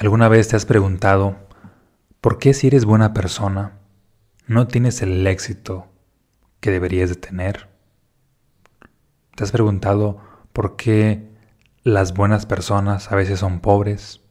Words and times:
¿Alguna 0.00 0.28
vez 0.28 0.48
te 0.48 0.56
has 0.56 0.64
preguntado 0.64 1.36
por 2.22 2.38
qué 2.38 2.54
si 2.54 2.68
eres 2.68 2.86
buena 2.86 3.12
persona 3.12 3.80
no 4.46 4.66
tienes 4.66 5.02
el 5.02 5.26
éxito 5.26 5.88
que 6.60 6.70
deberías 6.70 7.10
de 7.10 7.16
tener? 7.16 7.68
¿Te 9.36 9.44
has 9.44 9.52
preguntado 9.52 10.16
por 10.54 10.76
qué 10.76 11.28
las 11.82 12.14
buenas 12.14 12.46
personas 12.46 13.12
a 13.12 13.14
veces 13.14 13.40
son 13.40 13.60
pobres? 13.60 14.22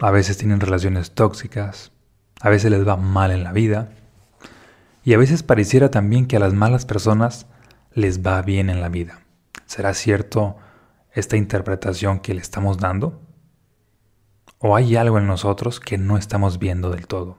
A 0.00 0.10
veces 0.10 0.36
tienen 0.36 0.60
relaciones 0.60 1.12
tóxicas, 1.12 1.90
a 2.42 2.50
veces 2.50 2.70
les 2.70 2.86
va 2.86 2.98
mal 2.98 3.30
en 3.30 3.42
la 3.42 3.54
vida 3.54 3.88
y 5.02 5.14
a 5.14 5.18
veces 5.18 5.42
pareciera 5.42 5.90
también 5.90 6.26
que 6.26 6.36
a 6.36 6.40
las 6.40 6.52
malas 6.52 6.84
personas 6.84 7.46
les 7.94 8.20
va 8.20 8.42
bien 8.42 8.68
en 8.68 8.82
la 8.82 8.90
vida. 8.90 9.22
¿Será 9.64 9.94
cierto 9.94 10.58
esta 11.10 11.38
interpretación 11.38 12.20
que 12.20 12.34
le 12.34 12.42
estamos 12.42 12.76
dando? 12.76 13.29
O 14.60 14.76
hay 14.76 14.96
algo 14.96 15.18
en 15.18 15.26
nosotros 15.26 15.80
que 15.80 15.98
no 15.98 16.18
estamos 16.18 16.58
viendo 16.58 16.90
del 16.90 17.06
todo. 17.06 17.38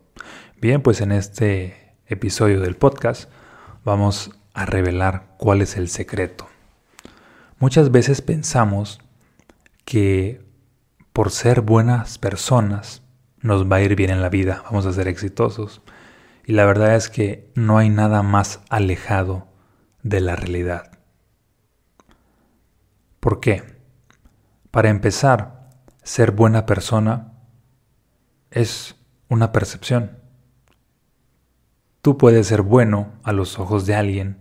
Bien, 0.60 0.82
pues 0.82 1.02
en 1.02 1.12
este 1.12 1.96
episodio 2.08 2.60
del 2.60 2.76
podcast 2.76 3.30
vamos 3.84 4.32
a 4.54 4.66
revelar 4.66 5.36
cuál 5.38 5.62
es 5.62 5.78
el 5.78 5.88
secreto. 5.88 6.48
Muchas 7.60 7.92
veces 7.92 8.22
pensamos 8.24 9.00
que 9.86 10.44
por 11.14 11.30
ser 11.30 11.62
buenas 11.62 12.18
personas 12.18 13.04
nos 13.40 13.72
va 13.72 13.78
a 13.78 13.82
ir 13.82 13.96
bien 13.96 14.10
en 14.10 14.22
la 14.22 14.30
vida, 14.30 14.64
vamos 14.66 14.88
a 14.88 14.94
ser 14.94 15.08
exitosos. 15.08 15.84
Y 16.46 16.54
la 16.54 16.66
verdad 16.66 16.96
es 16.96 17.08
que 17.08 17.52
no 17.54 17.78
hay 17.78 17.90
nada 17.90 18.24
más 18.24 18.62
alejado 18.70 19.48
de 20.02 20.22
la 20.22 20.36
realidad. 20.36 20.98
¿Por 23.20 23.40
qué? 23.40 23.64
Para 24.72 24.90
empezar, 24.90 25.61
ser 26.04 26.32
buena 26.32 26.66
persona 26.66 27.34
es 28.50 28.96
una 29.30 29.52
percepción. 29.52 30.18
Tú 32.02 32.18
puedes 32.18 32.48
ser 32.48 32.64
bueno 32.64 33.14
a 33.24 33.32
los 33.32 33.60
ojos 33.60 33.86
de 33.86 33.96
alguien 33.96 34.38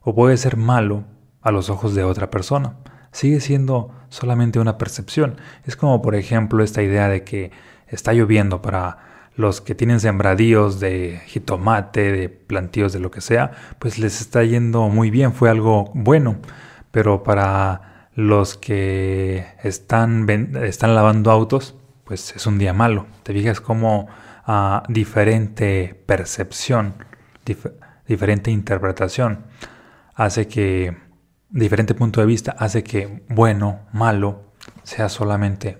o 0.00 0.14
puedes 0.14 0.40
ser 0.40 0.56
malo 0.56 1.04
a 1.40 1.50
los 1.52 1.70
ojos 1.70 1.94
de 1.94 2.04
otra 2.04 2.30
persona. 2.30 2.76
Sigue 3.12 3.40
siendo 3.40 3.92
solamente 4.08 4.58
una 4.58 4.76
percepción. 4.76 5.36
Es 5.64 5.76
como 5.76 6.02
por 6.02 6.16
ejemplo 6.16 6.64
esta 6.64 6.82
idea 6.82 7.08
de 7.08 7.22
que 7.22 7.52
está 7.86 8.12
lloviendo 8.12 8.60
para 8.60 8.98
los 9.36 9.60
que 9.60 9.74
tienen 9.74 10.00
sembradíos 10.00 10.80
de 10.80 11.20
jitomate, 11.26 12.12
de 12.12 12.28
plantíos, 12.28 12.92
de 12.92 13.00
lo 13.00 13.10
que 13.10 13.20
sea, 13.20 13.52
pues 13.78 13.98
les 13.98 14.20
está 14.20 14.44
yendo 14.44 14.88
muy 14.88 15.10
bien, 15.10 15.32
fue 15.32 15.50
algo 15.50 15.90
bueno. 15.94 16.36
Pero 16.90 17.22
para 17.24 17.93
los 18.14 18.56
que 18.56 19.46
están, 19.62 20.28
están 20.62 20.94
lavando 20.94 21.30
autos, 21.30 21.74
pues 22.04 22.34
es 22.36 22.46
un 22.46 22.58
día 22.58 22.72
malo. 22.72 23.06
Te 23.22 23.32
fijas 23.32 23.60
como 23.60 24.08
ah, 24.46 24.82
diferente 24.88 26.00
percepción, 26.06 26.94
diferente 28.06 28.50
interpretación, 28.50 29.46
hace 30.14 30.46
que, 30.46 30.96
diferente 31.50 31.94
punto 31.94 32.20
de 32.20 32.26
vista, 32.26 32.54
hace 32.58 32.84
que 32.84 33.24
bueno, 33.28 33.80
malo, 33.92 34.52
sea 34.82 35.08
solamente 35.08 35.78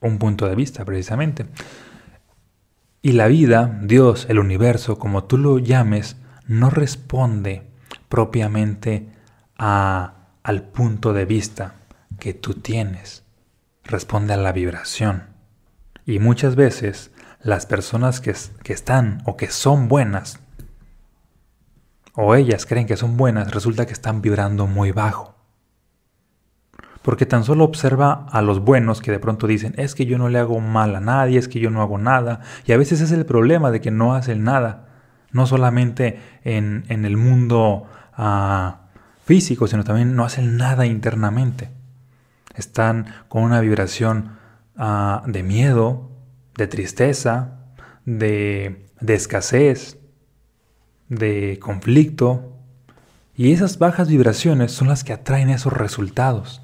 un 0.00 0.18
punto 0.18 0.46
de 0.46 0.54
vista, 0.54 0.84
precisamente. 0.84 1.46
Y 3.02 3.12
la 3.12 3.28
vida, 3.28 3.78
Dios, 3.82 4.26
el 4.28 4.38
universo, 4.38 4.98
como 4.98 5.24
tú 5.24 5.38
lo 5.38 5.58
llames, 5.58 6.16
no 6.46 6.70
responde 6.70 7.62
propiamente 8.08 9.08
a 9.58 10.15
al 10.46 10.62
punto 10.62 11.12
de 11.12 11.24
vista 11.24 11.74
que 12.20 12.32
tú 12.32 12.54
tienes. 12.54 13.24
Responde 13.82 14.32
a 14.32 14.36
la 14.36 14.52
vibración. 14.52 15.24
Y 16.04 16.20
muchas 16.20 16.54
veces 16.54 17.10
las 17.40 17.66
personas 17.66 18.20
que, 18.20 18.32
que 18.62 18.72
están 18.72 19.22
o 19.24 19.36
que 19.36 19.48
son 19.50 19.88
buenas, 19.88 20.38
o 22.14 22.36
ellas 22.36 22.64
creen 22.64 22.86
que 22.86 22.96
son 22.96 23.16
buenas, 23.16 23.50
resulta 23.50 23.86
que 23.86 23.92
están 23.92 24.22
vibrando 24.22 24.68
muy 24.68 24.92
bajo. 24.92 25.34
Porque 27.02 27.26
tan 27.26 27.42
solo 27.42 27.64
observa 27.64 28.26
a 28.30 28.40
los 28.40 28.60
buenos 28.60 29.02
que 29.02 29.10
de 29.10 29.18
pronto 29.18 29.48
dicen, 29.48 29.74
es 29.76 29.96
que 29.96 30.06
yo 30.06 30.16
no 30.16 30.28
le 30.28 30.38
hago 30.38 30.60
mal 30.60 30.94
a 30.94 31.00
nadie, 31.00 31.40
es 31.40 31.48
que 31.48 31.58
yo 31.58 31.70
no 31.70 31.82
hago 31.82 31.98
nada. 31.98 32.42
Y 32.66 32.70
a 32.70 32.76
veces 32.76 33.00
es 33.00 33.10
el 33.10 33.26
problema 33.26 33.72
de 33.72 33.80
que 33.80 33.90
no 33.90 34.14
hacen 34.14 34.44
nada. 34.44 34.86
No 35.32 35.44
solamente 35.48 36.20
en, 36.44 36.84
en 36.88 37.04
el 37.04 37.16
mundo 37.16 37.88
ah, 38.16 38.85
físico, 39.26 39.66
sino 39.66 39.82
también 39.82 40.14
no 40.14 40.24
hacen 40.24 40.56
nada 40.56 40.86
internamente. 40.86 41.68
Están 42.54 43.06
con 43.28 43.42
una 43.42 43.60
vibración 43.60 44.38
ah, 44.76 45.24
de 45.26 45.42
miedo, 45.42 46.08
de 46.56 46.68
tristeza, 46.68 47.58
de, 48.04 48.86
de 49.00 49.14
escasez, 49.14 49.98
de 51.08 51.58
conflicto. 51.60 52.52
Y 53.34 53.52
esas 53.52 53.78
bajas 53.78 54.08
vibraciones 54.08 54.70
son 54.70 54.86
las 54.88 55.02
que 55.02 55.12
atraen 55.12 55.50
esos 55.50 55.72
resultados. 55.72 56.62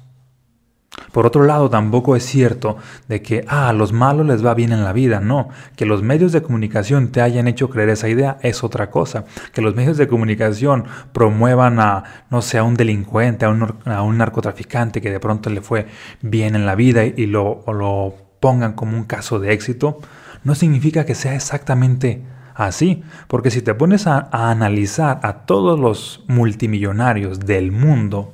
Por 1.11 1.25
otro 1.25 1.43
lado, 1.43 1.69
tampoco 1.69 2.15
es 2.15 2.25
cierto 2.25 2.77
de 3.07 3.21
que 3.21 3.45
ah, 3.47 3.69
a 3.69 3.73
los 3.73 3.93
malos 3.93 4.25
les 4.25 4.45
va 4.45 4.53
bien 4.53 4.71
en 4.71 4.83
la 4.83 4.93
vida. 4.93 5.19
No, 5.19 5.49
que 5.75 5.85
los 5.85 6.01
medios 6.01 6.31
de 6.31 6.41
comunicación 6.41 7.09
te 7.09 7.21
hayan 7.21 7.47
hecho 7.47 7.69
creer 7.69 7.89
esa 7.89 8.09
idea 8.09 8.37
es 8.41 8.63
otra 8.63 8.89
cosa. 8.89 9.25
Que 9.53 9.61
los 9.61 9.75
medios 9.75 9.97
de 9.97 10.07
comunicación 10.07 10.85
promuevan 11.11 11.79
a, 11.79 12.03
no 12.29 12.41
sé, 12.41 12.57
a 12.57 12.63
un 12.63 12.75
delincuente, 12.75 13.45
a 13.45 13.49
un, 13.49 14.17
narcotraficante 14.17 15.01
que 15.01 15.11
de 15.11 15.19
pronto 15.19 15.49
le 15.49 15.61
fue 15.61 15.87
bien 16.21 16.55
en 16.55 16.65
la 16.65 16.75
vida 16.75 17.05
y 17.05 17.25
lo, 17.25 17.63
lo 17.67 18.15
pongan 18.39 18.73
como 18.73 18.97
un 18.97 19.05
caso 19.05 19.39
de 19.39 19.53
éxito, 19.53 19.99
no 20.43 20.55
significa 20.55 21.05
que 21.05 21.15
sea 21.15 21.35
exactamente 21.35 22.23
así. 22.55 23.03
Porque 23.27 23.51
si 23.51 23.61
te 23.61 23.73
pones 23.73 24.07
a 24.07 24.29
analizar 24.31 25.19
a 25.23 25.45
todos 25.45 25.79
los 25.79 26.23
multimillonarios 26.27 27.39
del 27.39 27.71
mundo, 27.71 28.33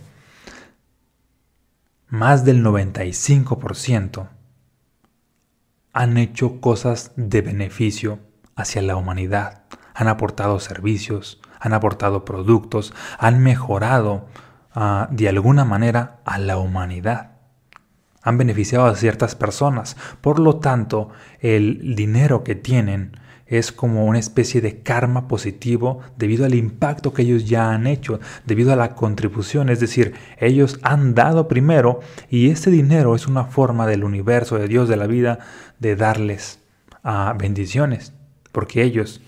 más 2.10 2.44
del 2.44 2.64
95% 2.64 4.30
han 5.94 6.18
hecho 6.18 6.60
cosas 6.60 7.12
de 7.16 7.42
beneficio 7.42 8.20
hacia 8.56 8.82
la 8.82 8.96
humanidad. 8.96 9.64
Han 9.94 10.08
aportado 10.08 10.60
servicios, 10.60 11.42
han 11.60 11.74
aportado 11.74 12.26
productos, 12.26 12.94
han 13.18 13.42
mejorado 13.44 14.28
ah, 14.74 15.08
de 15.12 15.30
alguna 15.30 15.66
manera 15.66 16.20
a 16.26 16.40
la 16.40 16.58
humanidad. 16.58 17.32
Han 18.22 18.38
beneficiado 18.38 18.86
a 18.86 18.96
ciertas 18.96 19.36
personas. 19.36 19.96
Por 20.22 20.40
lo 20.40 20.58
tanto, 20.58 21.10
el 21.40 21.96
dinero 21.96 22.44
que 22.44 22.56
tienen 22.56 23.19
es 23.50 23.72
como 23.72 24.06
una 24.06 24.20
especie 24.20 24.62
de 24.62 24.82
karma 24.82 25.28
positivo 25.28 26.00
debido 26.18 26.46
al 26.46 26.54
impacto 26.54 27.14
que 27.14 27.24
ellos 27.24 27.50
ya 27.50 27.72
han 27.72 27.88
hecho, 27.88 28.20
debido 28.46 28.72
a 28.72 28.76
la 28.76 28.94
contribución, 28.96 29.70
es 29.70 29.80
decir, 29.80 30.14
ellos 30.38 30.80
han 30.84 31.16
dado 31.16 31.48
primero 31.48 32.00
y 32.30 32.52
este 32.52 32.70
dinero 32.70 33.16
es 33.16 33.28
una 33.28 33.46
forma 33.46 33.88
del 33.88 34.04
universo, 34.04 34.58
de 34.58 34.68
Dios, 34.68 34.88
de 34.88 34.98
la 34.98 35.08
vida, 35.08 35.40
de 35.80 35.96
darles 35.96 36.60
ah, 37.04 37.36
bendiciones, 37.38 38.14
porque 38.52 38.84
ellos 38.84 39.22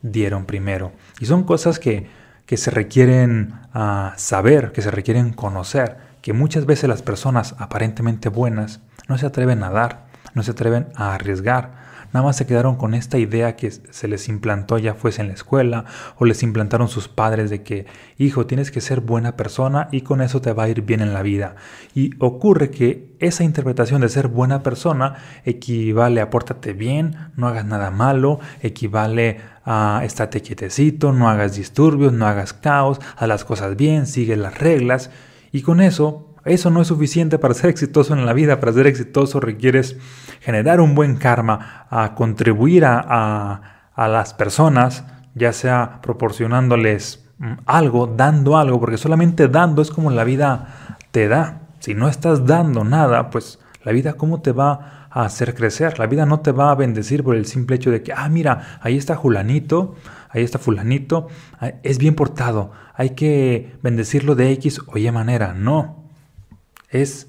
dieron 0.00 0.46
primero. 0.46 0.92
Y 1.18 1.26
son 1.26 1.42
cosas 1.42 1.80
que, 1.80 2.06
que 2.46 2.56
se 2.56 2.70
requieren 2.70 3.54
ah, 3.74 4.14
saber, 4.16 4.70
que 4.70 4.82
se 4.82 4.92
requieren 4.92 5.32
conocer, 5.32 5.96
que 6.22 6.32
muchas 6.32 6.66
veces 6.66 6.88
las 6.88 7.02
personas 7.02 7.56
aparentemente 7.58 8.28
buenas 8.28 8.80
no 9.08 9.18
se 9.18 9.26
atreven 9.26 9.64
a 9.64 9.70
dar, 9.70 10.06
no 10.34 10.44
se 10.44 10.52
atreven 10.52 10.86
a 10.94 11.14
arriesgar, 11.14 11.85
Nada 12.16 12.28
más 12.28 12.36
se 12.36 12.46
quedaron 12.46 12.76
con 12.76 12.94
esta 12.94 13.18
idea 13.18 13.56
que 13.56 13.70
se 13.70 14.08
les 14.08 14.30
implantó 14.30 14.78
ya 14.78 14.94
fuese 14.94 15.20
en 15.20 15.28
la 15.28 15.34
escuela 15.34 15.84
o 16.16 16.24
les 16.24 16.42
implantaron 16.42 16.88
sus 16.88 17.08
padres 17.08 17.50
de 17.50 17.62
que, 17.62 17.84
hijo, 18.16 18.46
tienes 18.46 18.70
que 18.70 18.80
ser 18.80 19.02
buena 19.02 19.36
persona 19.36 19.88
y 19.92 20.00
con 20.00 20.22
eso 20.22 20.40
te 20.40 20.54
va 20.54 20.62
a 20.62 20.68
ir 20.70 20.80
bien 20.80 21.02
en 21.02 21.12
la 21.12 21.20
vida. 21.20 21.56
Y 21.94 22.12
ocurre 22.18 22.70
que 22.70 23.14
esa 23.18 23.44
interpretación 23.44 24.00
de 24.00 24.08
ser 24.08 24.28
buena 24.28 24.62
persona 24.62 25.16
equivale 25.44 26.22
a 26.22 26.30
pórtate 26.30 26.72
bien, 26.72 27.16
no 27.36 27.48
hagas 27.48 27.66
nada 27.66 27.90
malo, 27.90 28.40
equivale 28.62 29.38
a 29.66 30.00
estate 30.02 30.40
quietecito, 30.40 31.12
no 31.12 31.28
hagas 31.28 31.54
disturbios, 31.54 32.14
no 32.14 32.26
hagas 32.26 32.54
caos, 32.54 32.98
haz 33.18 33.28
las 33.28 33.44
cosas 33.44 33.76
bien, 33.76 34.06
sigue 34.06 34.38
las 34.38 34.56
reglas. 34.56 35.10
Y 35.52 35.60
con 35.60 35.82
eso 35.82 36.25
eso 36.46 36.70
no 36.70 36.82
es 36.82 36.88
suficiente 36.88 37.38
para 37.38 37.54
ser 37.54 37.70
exitoso 37.70 38.14
en 38.14 38.24
la 38.24 38.32
vida. 38.32 38.60
Para 38.60 38.72
ser 38.72 38.86
exitoso 38.86 39.40
requieres 39.40 39.96
generar 40.40 40.80
un 40.80 40.94
buen 40.94 41.16
karma, 41.16 41.86
a 41.90 42.14
contribuir 42.14 42.84
a, 42.84 43.72
las 43.96 44.34
personas, 44.34 45.04
ya 45.34 45.52
sea 45.52 46.00
proporcionándoles 46.02 47.26
mm, 47.38 47.52
algo, 47.66 48.06
dando 48.06 48.58
algo, 48.58 48.78
porque 48.78 48.98
solamente 48.98 49.48
dando 49.48 49.82
es 49.82 49.90
como 49.90 50.10
la 50.10 50.24
vida 50.24 50.98
te 51.10 51.28
da. 51.28 51.62
Si 51.80 51.94
no 51.94 52.08
estás 52.08 52.46
dando 52.46 52.84
nada, 52.84 53.30
pues 53.30 53.58
la 53.82 53.92
vida 53.92 54.14
cómo 54.14 54.42
te 54.42 54.52
va 54.52 55.08
a 55.10 55.24
hacer 55.24 55.54
crecer. 55.54 55.98
La 55.98 56.06
vida 56.06 56.26
no 56.26 56.40
te 56.40 56.52
va 56.52 56.70
a 56.70 56.74
bendecir 56.74 57.24
por 57.24 57.36
el 57.36 57.46
simple 57.46 57.76
hecho 57.76 57.90
de 57.90 58.02
que, 58.02 58.12
ah, 58.12 58.28
mira, 58.28 58.78
ahí 58.82 58.96
está 58.96 59.16
Julanito, 59.16 59.94
ahí 60.28 60.42
está 60.42 60.58
Fulanito, 60.58 61.28
es 61.82 61.98
bien 61.98 62.14
portado, 62.14 62.72
hay 62.94 63.10
que 63.10 63.78
bendecirlo 63.82 64.34
de 64.34 64.52
X 64.52 64.80
o 64.86 64.98
Y 64.98 65.10
manera. 65.10 65.54
No, 65.54 66.05
es 66.90 67.28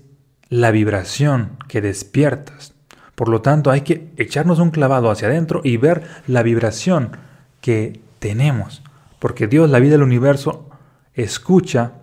la 0.50 0.72
vibración 0.72 1.58
que 1.68 1.82
despiertas. 1.82 2.74
Por 3.16 3.30
lo 3.30 3.42
tanto, 3.42 3.72
hay 3.72 3.82
que 3.82 4.10
echarnos 4.18 4.60
un 4.60 4.72
clavado 4.72 5.10
hacia 5.10 5.28
adentro 5.28 5.62
y 5.64 5.78
ver 5.78 6.04
la 6.28 6.44
vibración 6.44 7.18
que 7.62 8.00
tenemos. 8.20 8.84
Porque 9.20 9.48
Dios, 9.48 9.70
la 9.70 9.80
vida 9.80 9.94
del 9.94 10.04
universo, 10.04 10.70
escucha 11.14 11.94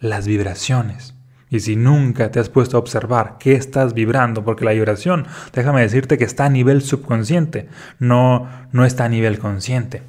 las 0.00 0.26
vibraciones. 0.26 1.14
Y 1.48 1.60
si 1.60 1.76
nunca 1.76 2.30
te 2.30 2.38
has 2.38 2.48
puesto 2.48 2.76
a 2.76 2.80
observar 2.80 3.36
qué 3.38 3.54
estás 3.54 3.94
vibrando, 3.94 4.44
porque 4.44 4.64
la 4.64 4.72
vibración, 4.72 5.26
déjame 5.52 5.80
decirte 5.80 6.16
que 6.16 6.24
está 6.24 6.46
a 6.46 6.50
nivel 6.50 6.82
subconsciente, 6.82 7.68
no, 7.98 8.48
no 8.72 8.84
está 8.84 9.04
a 9.04 9.08
nivel 9.08 9.38
consciente. 9.38 10.02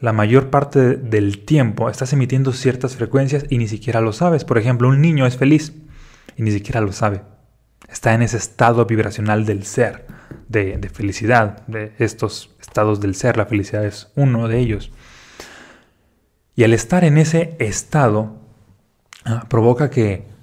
La 0.00 0.12
mayor 0.12 0.50
parte 0.50 0.96
del 0.96 1.44
tiempo 1.44 1.88
estás 1.88 2.12
emitiendo 2.12 2.52
ciertas 2.52 2.96
frecuencias 2.96 3.46
y 3.48 3.56
ni 3.56 3.68
siquiera 3.68 4.02
lo 4.02 4.12
sabes. 4.12 4.44
Por 4.44 4.58
ejemplo, 4.58 4.88
un 4.88 5.00
niño 5.00 5.26
es 5.26 5.38
feliz 5.38 5.72
y 6.36 6.42
ni 6.42 6.50
siquiera 6.50 6.80
lo 6.80 6.92
sabe. 6.92 7.22
Está 7.88 8.14
en 8.14 8.22
ese 8.22 8.36
estado 8.36 8.86
vibracional 8.86 9.46
del 9.46 9.64
ser, 9.64 10.06
de, 10.48 10.76
de 10.76 10.88
felicidad, 10.88 11.66
de 11.66 11.92
estos 11.98 12.54
estados 12.60 13.00
del 13.00 13.14
ser. 13.14 13.36
La 13.36 13.46
felicidad 13.46 13.84
es 13.84 14.12
uno 14.16 14.48
de 14.48 14.58
ellos. 14.58 14.90
Y 16.54 16.64
al 16.64 16.72
estar 16.72 17.04
en 17.04 17.18
ese 17.18 17.56
estado, 17.58 18.36
ah, 19.24 19.44
provoca 19.48 19.90
que 19.90 20.36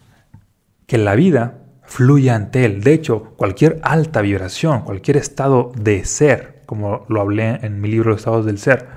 que 0.87 0.97
la 0.97 1.15
vida 1.15 1.59
fluye 1.83 2.29
ante 2.29 2.65
él. 2.65 2.83
De 2.83 2.93
hecho, 2.93 3.33
cualquier 3.35 3.79
alta 3.83 4.21
vibración, 4.21 4.81
cualquier 4.81 5.17
estado 5.17 5.71
de 5.75 6.05
ser, 6.05 6.61
como 6.65 7.05
lo 7.09 7.21
hablé 7.21 7.59
en 7.61 7.81
mi 7.81 7.89
libro 7.89 8.15
Estados 8.15 8.45
del 8.45 8.59
Ser, 8.59 8.87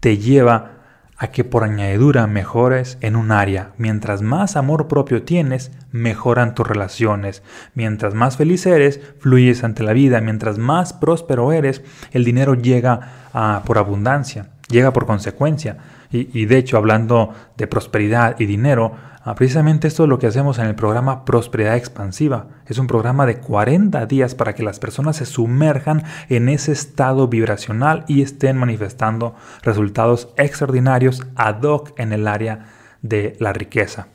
te 0.00 0.18
lleva 0.18 0.79
a 1.20 1.26
que 1.26 1.44
por 1.44 1.64
añadidura 1.64 2.26
mejores 2.26 2.96
en 3.02 3.14
un 3.14 3.30
área. 3.30 3.72
Mientras 3.76 4.22
más 4.22 4.56
amor 4.56 4.88
propio 4.88 5.22
tienes, 5.22 5.70
mejoran 5.92 6.54
tus 6.54 6.66
relaciones. 6.66 7.42
Mientras 7.74 8.14
más 8.14 8.38
feliz 8.38 8.64
eres, 8.64 9.02
fluyes 9.18 9.62
ante 9.62 9.82
la 9.82 9.92
vida. 9.92 10.22
Mientras 10.22 10.56
más 10.56 10.94
próspero 10.94 11.52
eres, 11.52 11.82
el 12.12 12.24
dinero 12.24 12.54
llega 12.54 13.28
a, 13.34 13.62
por 13.66 13.76
abundancia, 13.76 14.46
llega 14.70 14.94
por 14.94 15.04
consecuencia. 15.04 15.76
Y, 16.12 16.46
de 16.46 16.58
hecho, 16.58 16.76
hablando 16.76 17.32
de 17.56 17.68
prosperidad 17.68 18.38
y 18.40 18.46
dinero, 18.46 18.94
Ah, 19.22 19.34
precisamente 19.34 19.86
esto 19.86 20.04
es 20.04 20.08
lo 20.08 20.18
que 20.18 20.26
hacemos 20.26 20.58
en 20.58 20.64
el 20.64 20.74
programa 20.74 21.26
Prosperidad 21.26 21.76
Expansiva. 21.76 22.46
Es 22.66 22.78
un 22.78 22.86
programa 22.86 23.26
de 23.26 23.36
40 23.36 24.06
días 24.06 24.34
para 24.34 24.54
que 24.54 24.62
las 24.62 24.78
personas 24.78 25.16
se 25.16 25.26
sumerjan 25.26 26.04
en 26.30 26.48
ese 26.48 26.72
estado 26.72 27.28
vibracional 27.28 28.06
y 28.08 28.22
estén 28.22 28.56
manifestando 28.56 29.34
resultados 29.62 30.30
extraordinarios 30.38 31.26
ad 31.36 31.62
hoc 31.64 31.92
en 32.00 32.14
el 32.14 32.26
área 32.26 32.68
de 33.02 33.36
la 33.40 33.52
riqueza. 33.52 34.08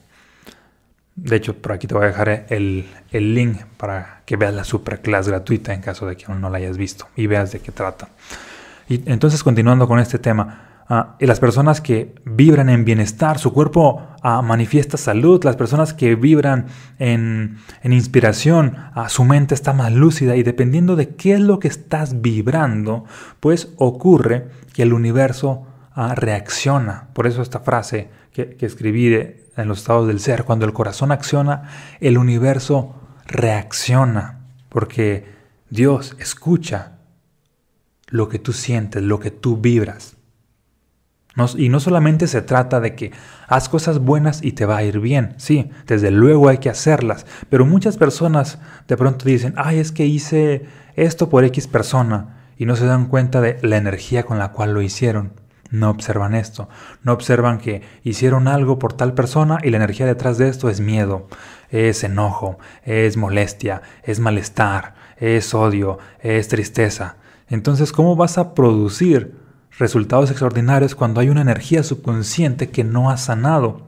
De 1.14 1.36
hecho, 1.36 1.56
por 1.56 1.72
aquí 1.72 1.86
te 1.86 1.94
voy 1.94 2.02
a 2.02 2.08
dejar 2.08 2.46
el, 2.48 2.88
el 3.12 3.32
link 3.32 3.62
para 3.76 4.22
que 4.26 4.36
veas 4.36 4.54
la 4.54 4.64
superclass 4.64 5.28
gratuita 5.28 5.72
en 5.72 5.82
caso 5.82 6.08
de 6.08 6.16
que 6.16 6.24
aún 6.26 6.40
no 6.40 6.50
la 6.50 6.58
hayas 6.58 6.76
visto 6.76 7.06
y 7.14 7.28
veas 7.28 7.52
de 7.52 7.60
qué 7.60 7.70
trata. 7.70 8.08
Y 8.88 9.08
entonces, 9.08 9.44
continuando 9.44 9.86
con 9.86 10.00
este 10.00 10.18
tema, 10.18 10.65
Ah, 10.88 11.16
y 11.18 11.26
las 11.26 11.40
personas 11.40 11.80
que 11.80 12.14
vibran 12.24 12.68
en 12.68 12.84
bienestar, 12.84 13.38
su 13.38 13.52
cuerpo 13.52 14.06
ah, 14.22 14.40
manifiesta 14.40 14.96
salud, 14.96 15.42
las 15.42 15.56
personas 15.56 15.92
que 15.92 16.14
vibran 16.14 16.66
en, 17.00 17.58
inspiración, 17.82 18.76
ah, 18.94 19.08
su 19.08 19.24
mente 19.24 19.54
está 19.54 19.72
más 19.72 19.92
lúcida 19.92 20.36
y 20.36 20.44
dependiendo 20.44 20.94
de 20.94 21.16
qué 21.16 21.34
es 21.34 21.40
lo 21.40 21.58
que 21.58 21.66
estás 21.66 22.20
vibrando, 22.20 23.04
pues 23.40 23.72
ocurre 23.78 24.48
que 24.72 24.82
el 24.82 24.92
universo 24.92 25.66
reacciona. 25.96 27.08
Por 27.14 27.26
eso 27.26 27.42
esta 27.42 27.60
frase 27.60 28.10
que, 28.32 28.50
que 28.50 28.66
escribí 28.66 29.12
en 29.14 29.68
los 29.68 29.78
estados 29.78 30.06
del 30.06 30.20
ser, 30.20 30.44
cuando 30.44 30.66
el 30.66 30.74
corazón 30.74 31.10
acciona, 31.10 31.70
el 32.00 32.18
universo 32.18 32.94
reacciona, 33.26 34.40
porque 34.68 35.24
Dios 35.70 36.14
escucha 36.20 36.98
lo 38.08 38.28
que 38.28 38.38
tú 38.38 38.52
sientes, 38.52 39.02
lo 39.02 39.18
que 39.18 39.32
tú 39.32 39.56
vibras 39.56 40.15
y 41.56 41.68
no 41.68 41.80
solamente 41.80 42.26
se 42.26 42.42
trata 42.42 42.80
de 42.80 42.94
que 42.94 43.12
haz 43.46 43.68
cosas 43.68 43.98
buenas 43.98 44.42
y 44.42 44.52
te 44.52 44.66
va 44.66 44.78
a 44.78 44.84
ir 44.84 45.00
bien, 45.00 45.34
sí, 45.36 45.70
desde 45.86 46.10
luego 46.10 46.48
hay 46.48 46.58
que 46.58 46.70
hacerlas, 46.70 47.26
pero 47.50 47.66
muchas 47.66 47.96
personas 47.96 48.58
de 48.88 48.96
pronto 48.96 49.26
dicen, 49.26 49.54
ay, 49.56 49.78
es 49.78 49.92
que 49.92 50.06
hice 50.06 50.66
esto 50.94 51.28
por 51.28 51.44
X 51.44 51.66
persona 51.66 52.36
y 52.56 52.64
no 52.64 52.74
se 52.74 52.86
dan 52.86 53.06
cuenta 53.06 53.40
de 53.40 53.58
la 53.62 53.76
energía 53.76 54.24
con 54.24 54.38
la 54.38 54.52
cual 54.52 54.72
lo 54.72 54.82
hicieron. 54.82 55.32
No 55.68 55.90
observan 55.90 56.36
esto, 56.36 56.68
no 57.02 57.12
observan 57.12 57.58
que 57.58 57.82
hicieron 58.04 58.46
algo 58.46 58.78
por 58.78 58.92
tal 58.92 59.14
persona 59.14 59.58
y 59.64 59.70
la 59.70 59.78
energía 59.78 60.06
detrás 60.06 60.38
de 60.38 60.48
esto 60.48 60.70
es 60.70 60.80
miedo, 60.80 61.26
es 61.70 62.04
enojo, 62.04 62.58
es 62.84 63.16
molestia, 63.16 63.82
es 64.04 64.20
malestar, 64.20 64.94
es 65.16 65.54
odio, 65.54 65.98
es 66.20 66.46
tristeza. 66.46 67.16
Entonces, 67.48 67.90
¿cómo 67.90 68.14
vas 68.14 68.38
a 68.38 68.54
producir 68.54 69.34
resultados 69.78 70.30
extraordinarios 70.30 70.94
cuando 70.94 71.20
hay 71.20 71.28
una 71.28 71.42
energía 71.42 71.82
subconsciente 71.82 72.70
que 72.70 72.84
no 72.84 73.10
ha 73.10 73.16
sanado. 73.16 73.86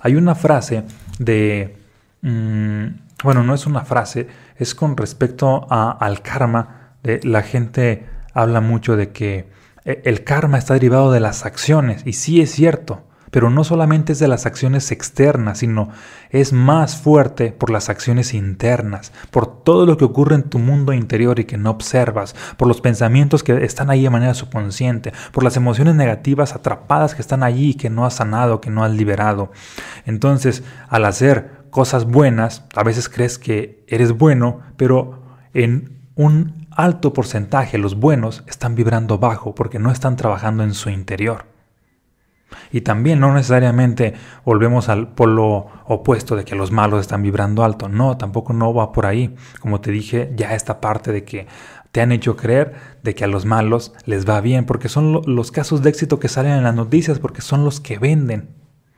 Hay 0.00 0.16
una 0.16 0.34
frase 0.34 0.84
de... 1.18 1.76
Mm, 2.22 2.86
bueno, 3.22 3.42
no 3.42 3.54
es 3.54 3.66
una 3.66 3.84
frase, 3.84 4.28
es 4.56 4.74
con 4.74 4.96
respecto 4.96 5.66
al 5.70 6.20
karma. 6.20 6.96
La 7.22 7.42
gente 7.42 8.06
habla 8.34 8.60
mucho 8.60 8.96
de 8.96 9.12
que 9.12 9.48
eh, 9.84 10.02
el 10.04 10.24
karma 10.24 10.58
está 10.58 10.74
derivado 10.74 11.10
de 11.10 11.20
las 11.20 11.46
acciones, 11.46 12.02
y 12.04 12.12
sí 12.14 12.40
es 12.40 12.50
cierto 12.50 13.04
pero 13.34 13.50
no 13.50 13.64
solamente 13.64 14.12
es 14.12 14.20
de 14.20 14.28
las 14.28 14.46
acciones 14.46 14.92
externas, 14.92 15.58
sino 15.58 15.88
es 16.30 16.52
más 16.52 16.94
fuerte 16.94 17.50
por 17.50 17.68
las 17.68 17.88
acciones 17.88 18.32
internas, 18.32 19.10
por 19.32 19.64
todo 19.64 19.86
lo 19.86 19.96
que 19.96 20.04
ocurre 20.04 20.36
en 20.36 20.44
tu 20.44 20.60
mundo 20.60 20.92
interior 20.92 21.40
y 21.40 21.44
que 21.44 21.56
no 21.56 21.70
observas, 21.70 22.36
por 22.56 22.68
los 22.68 22.80
pensamientos 22.80 23.42
que 23.42 23.64
están 23.64 23.90
ahí 23.90 24.04
de 24.04 24.10
manera 24.10 24.34
subconsciente, 24.34 25.12
por 25.32 25.42
las 25.42 25.56
emociones 25.56 25.96
negativas 25.96 26.54
atrapadas 26.54 27.16
que 27.16 27.22
están 27.22 27.42
allí 27.42 27.70
y 27.70 27.74
que 27.74 27.90
no 27.90 28.06
has 28.06 28.14
sanado, 28.14 28.60
que 28.60 28.70
no 28.70 28.84
has 28.84 28.92
liberado. 28.92 29.50
Entonces, 30.06 30.62
al 30.88 31.04
hacer 31.04 31.64
cosas 31.70 32.04
buenas, 32.04 32.62
a 32.76 32.84
veces 32.84 33.08
crees 33.08 33.40
que 33.40 33.84
eres 33.88 34.12
bueno, 34.12 34.60
pero 34.76 35.24
en 35.54 35.98
un 36.14 36.68
alto 36.70 37.12
porcentaje 37.12 37.78
los 37.78 37.96
buenos 37.96 38.44
están 38.46 38.76
vibrando 38.76 39.18
bajo 39.18 39.56
porque 39.56 39.80
no 39.80 39.90
están 39.90 40.14
trabajando 40.14 40.62
en 40.62 40.72
su 40.72 40.88
interior. 40.88 41.52
Y 42.72 42.82
también 42.82 43.20
no 43.20 43.32
necesariamente 43.34 44.14
volvemos 44.44 44.88
al 44.88 45.08
polo 45.08 45.66
opuesto 45.86 46.36
de 46.36 46.44
que 46.44 46.54
los 46.54 46.70
malos 46.70 47.00
están 47.00 47.22
vibrando 47.22 47.64
alto. 47.64 47.88
No, 47.88 48.16
tampoco 48.16 48.52
no 48.52 48.72
va 48.72 48.92
por 48.92 49.06
ahí. 49.06 49.34
Como 49.60 49.80
te 49.80 49.90
dije, 49.90 50.32
ya 50.36 50.54
esta 50.54 50.80
parte 50.80 51.12
de 51.12 51.24
que 51.24 51.46
te 51.92 52.00
han 52.00 52.12
hecho 52.12 52.36
creer 52.36 52.74
de 53.02 53.14
que 53.14 53.24
a 53.24 53.28
los 53.28 53.44
malos 53.44 53.92
les 54.04 54.28
va 54.28 54.40
bien, 54.40 54.66
porque 54.66 54.88
son 54.88 55.22
los 55.26 55.52
casos 55.52 55.82
de 55.82 55.90
éxito 55.90 56.18
que 56.18 56.28
salen 56.28 56.52
en 56.52 56.64
las 56.64 56.74
noticias, 56.74 57.18
porque 57.18 57.40
son 57.40 57.64
los 57.64 57.80
que 57.80 57.98
venden. 57.98 58.50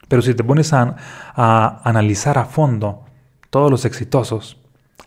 Pero 0.08 0.22
si 0.22 0.34
te 0.34 0.44
pones 0.44 0.72
a, 0.72 0.96
a 1.34 1.82
analizar 1.84 2.38
a 2.38 2.46
fondo, 2.46 3.04
todos 3.50 3.70
los 3.70 3.84
exitosos, 3.84 4.58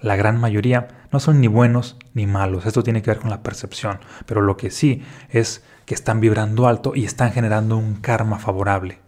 la 0.01 0.15
gran 0.15 0.39
mayoría, 0.39 0.87
no 1.11 1.19
son 1.19 1.41
ni 1.41 1.47
buenos 1.47 1.97
ni 2.13 2.27
malos. 2.27 2.65
Esto 2.65 2.83
tiene 2.83 3.01
que 3.01 3.11
ver 3.11 3.19
con 3.19 3.29
la 3.29 3.43
percepción. 3.43 3.99
Pero 4.25 4.41
lo 4.41 4.57
que 4.57 4.71
sí 4.71 5.03
es 5.29 5.63
que 5.89 5.95
están 5.95 6.19
vibrando 6.19 6.67
alto 6.67 6.91
y 6.93 7.03
están 7.03 7.31
generando 7.31 7.75
un 7.75 7.95
karma 7.95 8.37
favorable. 8.37 8.99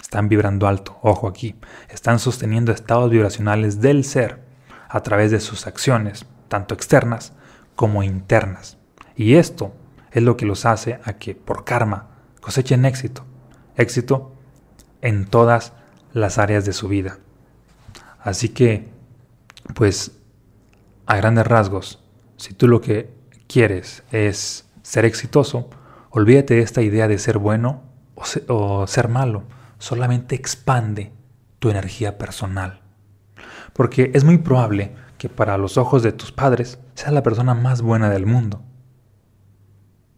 Están 0.00 0.28
vibrando 0.28 0.66
alto, 0.66 0.98
ojo 1.02 1.28
aquí, 1.28 1.54
están 1.88 2.18
sosteniendo 2.18 2.72
estados 2.72 3.12
vibracionales 3.12 3.80
del 3.80 4.02
ser 4.02 4.40
a 4.88 5.04
través 5.04 5.30
de 5.30 5.38
sus 5.38 5.68
acciones, 5.68 6.26
tanto 6.48 6.74
externas 6.74 7.32
como 7.76 8.02
internas. 8.02 8.76
Y 9.14 9.36
esto 9.36 9.72
es 10.10 10.24
lo 10.24 10.36
que 10.36 10.46
los 10.46 10.66
hace 10.66 10.98
a 11.04 11.12
que 11.12 11.36
por 11.36 11.64
karma 11.64 12.08
cosechen 12.40 12.86
éxito, 12.86 13.24
éxito 13.76 14.34
en 15.02 15.26
todas 15.26 15.74
las 16.12 16.38
áreas 16.38 16.64
de 16.64 16.72
su 16.72 16.88
vida. 16.88 17.18
Así 18.18 18.48
que, 18.48 18.88
pues, 19.76 20.18
a 21.06 21.14
grandes 21.14 21.46
rasgos, 21.46 22.02
si 22.36 22.52
tú 22.52 22.66
lo 22.66 22.80
que 22.80 23.14
quieres 23.46 24.02
es 24.10 24.68
ser 24.82 25.04
exitoso, 25.04 25.70
Olvídate 26.12 26.54
de 26.54 26.62
esta 26.62 26.82
idea 26.82 27.06
de 27.06 27.18
ser 27.18 27.38
bueno 27.38 27.84
o 28.48 28.86
ser, 28.86 29.08
malo. 29.08 29.44
Solamente 29.78 30.34
expande 30.34 31.12
tu 31.60 31.70
energía 31.70 32.18
personal. 32.18 32.80
Porque 33.72 34.10
es 34.12 34.24
muy 34.24 34.38
probable 34.38 34.92
que 35.18 35.28
para 35.28 35.56
los 35.56 35.78
ojos 35.78 36.02
de 36.02 36.10
tus 36.10 36.32
padres 36.32 36.80
seas 36.94 37.12
la 37.12 37.22
persona 37.22 37.54
más 37.54 37.80
buena 37.80 38.10
del 38.10 38.26
mundo. 38.26 38.62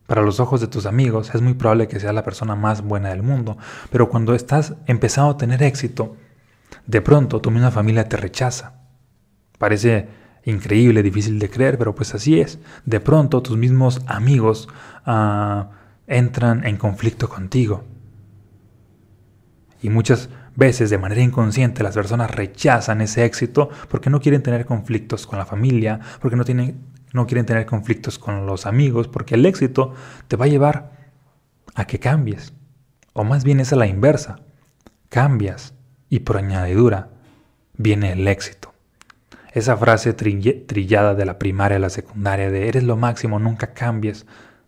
Para 0.07 0.23
los 0.23 0.41
ojos 0.41 0.63
de 0.63 0.67
tus 0.67 0.87
amigos 0.87 1.35
es 1.35 1.43
muy 1.43 1.55
probable 1.55 1.89
que 1.89 2.01
seas 2.01 2.15
la 2.15 2.25
persona 2.25 2.57
más 2.57 2.81
buena 2.81 3.11
del 3.11 3.23
mundo. 3.23 3.59
Pero 3.91 4.09
cuando 4.09 4.35
estás 4.35 4.75
empezando 4.87 5.33
a 5.33 5.37
tener 5.37 5.63
éxito, 5.63 6.17
de 6.87 7.03
pronto 7.03 7.43
tu 7.43 7.51
misma 7.51 7.71
familia 7.71 8.09
te 8.09 8.17
rechaza. 8.17 8.81
Parece 9.59 10.09
increíble, 10.45 11.03
difícil 11.03 11.39
de 11.39 11.51
creer, 11.51 11.77
pero 11.77 11.95
pues 11.95 12.15
así 12.15 12.41
es. 12.41 12.59
De 12.87 12.99
pronto 12.99 13.43
tus 13.43 13.59
mismos 13.59 14.01
amigos 14.07 14.69
uh, 15.07 15.65
entran 16.13 16.65
en 16.65 16.77
conflicto 16.77 17.29
contigo. 17.29 17.85
Y 19.81 19.91
muchas, 19.91 20.29
veces 20.55 20.91
de 20.91 20.99
manera 20.99 21.23
inconsciente 21.23 21.83
las 21.83 21.95
personas 21.95 22.31
rechazan 22.31 23.01
ese 23.01 23.25
éxito 23.25 23.71
porque 23.89 24.11
no 24.11 24.21
quieren 24.21 24.43
tener 24.43 24.67
conflictos 24.67 25.27
con 25.27 25.39
la 25.39 25.47
familia, 25.47 26.01
porque 26.21 26.37
no, 26.37 26.45
tienen, 26.45 26.81
no 27.13 27.27
quieren 27.27 27.47
tener 27.47 27.67
conflictos 27.67 28.19
con 28.19 28.47
los 28.47 28.67
amigos, 28.67 29.09
porque 29.09 29.35
el 29.35 29.47
éxito 29.47 29.95
te 30.29 30.37
va 30.37 30.47
a 30.47 30.49
llevar 30.49 30.93
a 31.75 31.87
que 31.87 31.99
cambies. 31.99 32.53
O 33.13 33.25
más 33.25 33.45
bien 33.45 33.61
es 33.61 33.73
a 33.73 33.77
la 33.77 33.87
inversa. 33.87 34.41
Cambias 35.09 35.75
y 36.09 36.21
por 36.21 36.39
añadidura 36.39 37.11
viene 37.77 38.13
el 38.13 38.27
éxito. 38.29 38.73
Esa 39.53 39.77
frase 39.77 40.15
trillada 40.15 41.15
de 41.15 41.27
la 41.27 41.39
primaria 41.39 41.77
a 41.77 41.81
la 41.81 41.91
secundaria 41.91 42.51
de 42.51 42.69
eres 42.69 42.85
lo 42.85 42.97
máximo, 42.97 43.39
nunca 43.39 43.75
cambies, 43.75 44.25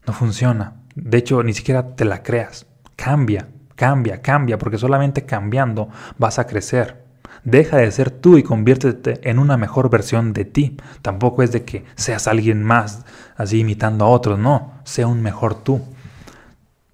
no 0.07 0.13
funciona. 0.13 0.84
De 0.95 1.19
hecho, 1.19 1.43
ni 1.43 1.53
siquiera 1.53 1.97
te 1.97 2.05
la 2.05 2.23
creas. 2.23 2.67
Cambia, 2.97 3.49
cambia, 3.75 4.23
cambia, 4.23 4.59
porque 4.59 4.79
solamente 4.79 5.25
cambiando 5.25 5.89
vas 6.19 6.39
a 6.39 6.47
crecer. 6.47 7.05
Deja 7.43 7.77
de 7.77 7.91
ser 7.91 8.11
tú 8.11 8.39
y 8.39 8.43
conviértete 8.43 9.21
en 9.29 9.39
una 9.39 9.57
mejor 9.57 9.91
versión 9.91 10.33
de 10.33 10.45
ti. 10.45 10.77
Tampoco 11.03 11.43
es 11.43 11.53
de 11.53 11.65
que 11.65 11.85
seas 11.95 12.27
alguien 12.27 12.63
más 12.63 13.05
así 13.37 13.61
imitando 13.61 14.05
a 14.05 14.09
otros, 14.09 14.39
no, 14.39 14.81
sea 14.85 15.07
un 15.07 15.23
mejor 15.23 15.55
tú. 15.63 15.83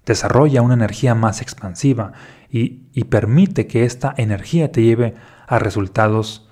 Desarrolla 0.05 0.61
una 0.61 0.73
energía 0.73 1.15
más 1.15 1.41
expansiva 1.41 2.13
y, 2.49 2.87
y 2.91 3.05
permite 3.05 3.67
que 3.67 3.85
esta 3.85 4.13
energía 4.17 4.71
te 4.71 4.83
lleve 4.83 5.13
a 5.47 5.59
resultados 5.59 6.49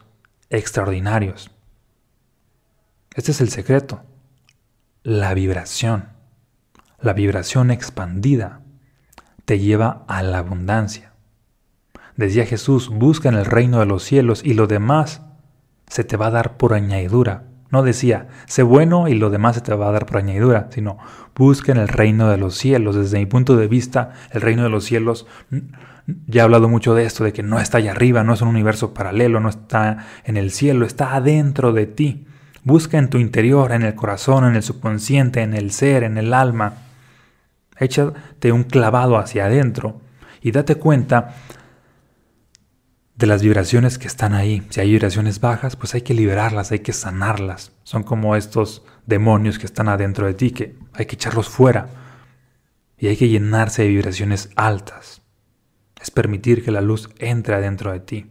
extraordinarios. 0.49 1.51
Este 3.15 3.31
es 3.31 3.41
el 3.41 3.49
secreto, 3.49 4.03
la 5.03 5.33
vibración. 5.33 6.18
La 7.01 7.13
vibración 7.13 7.71
expandida 7.71 8.59
te 9.45 9.57
lleva 9.57 10.03
a 10.07 10.21
la 10.21 10.39
abundancia. 10.39 11.13
Decía 12.17 12.45
Jesús, 12.45 12.89
busca 12.89 13.29
en 13.29 13.35
el 13.35 13.45
reino 13.45 13.79
de 13.79 13.85
los 13.85 14.03
cielos 14.03 14.41
y 14.43 14.53
lo 14.53 14.67
demás 14.67 15.21
se 15.87 16.03
te 16.03 16.17
va 16.17 16.27
a 16.27 16.31
dar 16.31 16.57
por 16.57 16.73
añadidura. 16.73 17.45
No 17.71 17.83
decía, 17.83 18.27
sé 18.47 18.63
bueno 18.63 19.07
y 19.07 19.13
lo 19.13 19.29
demás 19.29 19.55
se 19.55 19.61
te 19.61 19.73
va 19.73 19.87
a 19.87 19.91
dar 19.91 20.05
por 20.05 20.17
añadidura, 20.17 20.67
sino 20.71 20.97
busca 21.35 21.71
en 21.71 21.77
el 21.77 21.87
reino 21.87 22.29
de 22.29 22.37
los 22.37 22.55
cielos. 22.55 22.97
Desde 22.97 23.19
mi 23.19 23.27
punto 23.27 23.55
de 23.55 23.67
vista, 23.67 24.11
el 24.31 24.41
reino 24.41 24.63
de 24.63 24.69
los 24.69 24.83
cielos, 24.83 25.25
ya 26.27 26.41
he 26.41 26.43
hablado 26.43 26.67
mucho 26.67 26.95
de 26.95 27.05
esto, 27.05 27.23
de 27.23 27.31
que 27.31 27.43
no 27.43 27.59
está 27.59 27.77
allá 27.77 27.91
arriba, 27.91 28.25
no 28.25 28.33
es 28.33 28.41
un 28.41 28.49
universo 28.49 28.93
paralelo, 28.93 29.39
no 29.39 29.47
está 29.47 30.05
en 30.25 30.35
el 30.35 30.51
cielo, 30.51 30.85
está 30.85 31.15
adentro 31.15 31.71
de 31.71 31.85
ti. 31.85 32.25
Busca 32.65 32.97
en 32.97 33.09
tu 33.09 33.19
interior, 33.19 33.71
en 33.71 33.83
el 33.83 33.95
corazón, 33.95 34.43
en 34.43 34.55
el 34.57 34.63
subconsciente, 34.63 35.41
en 35.41 35.53
el 35.53 35.71
ser, 35.71 36.03
en 36.03 36.17
el 36.17 36.33
alma. 36.33 36.73
Échate 37.79 38.51
un 38.51 38.63
clavado 38.63 39.17
hacia 39.17 39.45
adentro 39.45 40.01
y 40.41 40.51
date 40.51 40.75
cuenta 40.75 41.35
de 43.15 43.27
las 43.27 43.41
vibraciones 43.41 43.97
que 43.97 44.07
están 44.07 44.33
ahí. 44.33 44.65
Si 44.69 44.79
hay 44.79 44.91
vibraciones 44.91 45.41
bajas, 45.41 45.75
pues 45.75 45.93
hay 45.93 46.01
que 46.01 46.13
liberarlas, 46.13 46.71
hay 46.71 46.79
que 46.79 46.93
sanarlas. 46.93 47.73
Son 47.83 48.03
como 48.03 48.37
estos 48.37 48.83
demonios 49.05 49.59
que 49.59 49.65
están 49.65 49.89
adentro 49.89 50.25
de 50.25 50.33
ti, 50.33 50.51
que 50.51 50.77
hay 50.93 51.05
que 51.05 51.15
echarlos 51.15 51.49
fuera. 51.49 51.89
Y 52.97 53.07
hay 53.07 53.17
que 53.17 53.27
llenarse 53.27 53.81
de 53.81 53.89
vibraciones 53.89 54.49
altas. 54.55 55.21
Es 56.01 56.11
permitir 56.11 56.63
que 56.63 56.71
la 56.71 56.79
luz 56.79 57.09
entre 57.19 57.55
adentro 57.55 57.91
de 57.91 57.99
ti. 57.99 58.25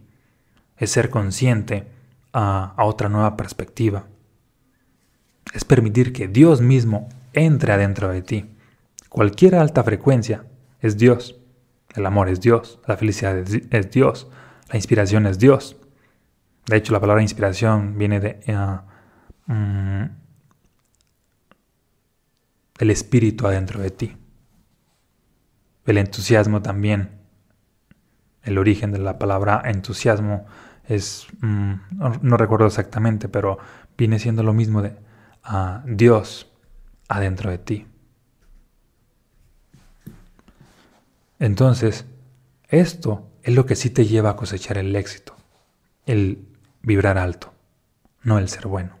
Es 0.75 0.89
ser 0.89 1.11
consciente 1.11 1.87
a, 2.33 2.73
a 2.75 2.85
otra 2.85 3.09
nueva 3.09 3.37
perspectiva. 3.37 4.07
Es 5.53 5.65
permitir 5.65 6.13
que 6.13 6.27
Dios 6.27 6.61
mismo 6.61 7.09
entre 7.33 7.73
adentro 7.73 8.09
de 8.09 8.21
ti. 8.23 8.49
Cualquier 9.09 9.55
alta 9.55 9.83
frecuencia 9.83 10.45
es 10.79 10.97
Dios. 10.97 11.39
El 11.95 12.05
amor 12.05 12.29
es 12.29 12.39
Dios, 12.39 12.79
la 12.87 12.95
felicidad 12.95 13.37
es, 13.37 13.91
Dios, 13.91 14.29
la 14.69 14.75
inspiración 14.75 15.25
es 15.25 15.39
Dios. 15.39 15.75
De 16.67 16.77
hecho, 16.77 16.93
la 16.93 16.99
palabra 16.99 17.23
inspiración 17.23 17.97
viene 17.97 18.19
de 18.19 18.39
uh, 18.53 20.09
el 22.77 22.91
espíritu 22.91 23.47
adentro 23.47 23.81
de 23.81 23.89
ti. 23.89 24.15
El 25.85 25.97
entusiasmo 25.97 26.61
también. 26.61 27.17
El 28.43 28.59
origen 28.59 28.91
de 28.91 28.99
la 28.99 29.17
palabra 29.17 29.63
entusiasmo 29.65 30.45
es, 30.87 31.27
mm, 31.41 31.73
no, 32.21 32.37
recuerdo 32.37 32.67
exactamente, 32.67 33.27
pero 33.27 33.57
viene 33.97 34.19
siendo 34.19 34.43
lo 34.43 34.53
mismo 34.53 34.83
de 34.83 34.89
uh, 35.51 35.81
Dios 35.85 36.51
adentro 37.07 37.49
de 37.49 37.57
ti. 37.57 37.87
Entonces, 41.39 42.05
esto 42.67 43.29
es 43.43 43.55
lo 43.55 43.65
que 43.65 43.75
sí 43.75 43.89
te 43.89 44.05
lleva 44.05 44.31
a 44.31 44.35
cosechar 44.35 44.77
el 44.77 44.95
éxito, 44.95 45.35
el 46.05 46.45
vibrar 46.81 47.17
alto, 47.17 47.53
no 48.21 48.37
el 48.37 48.49
ser 48.49 48.67
bueno. 48.67 48.97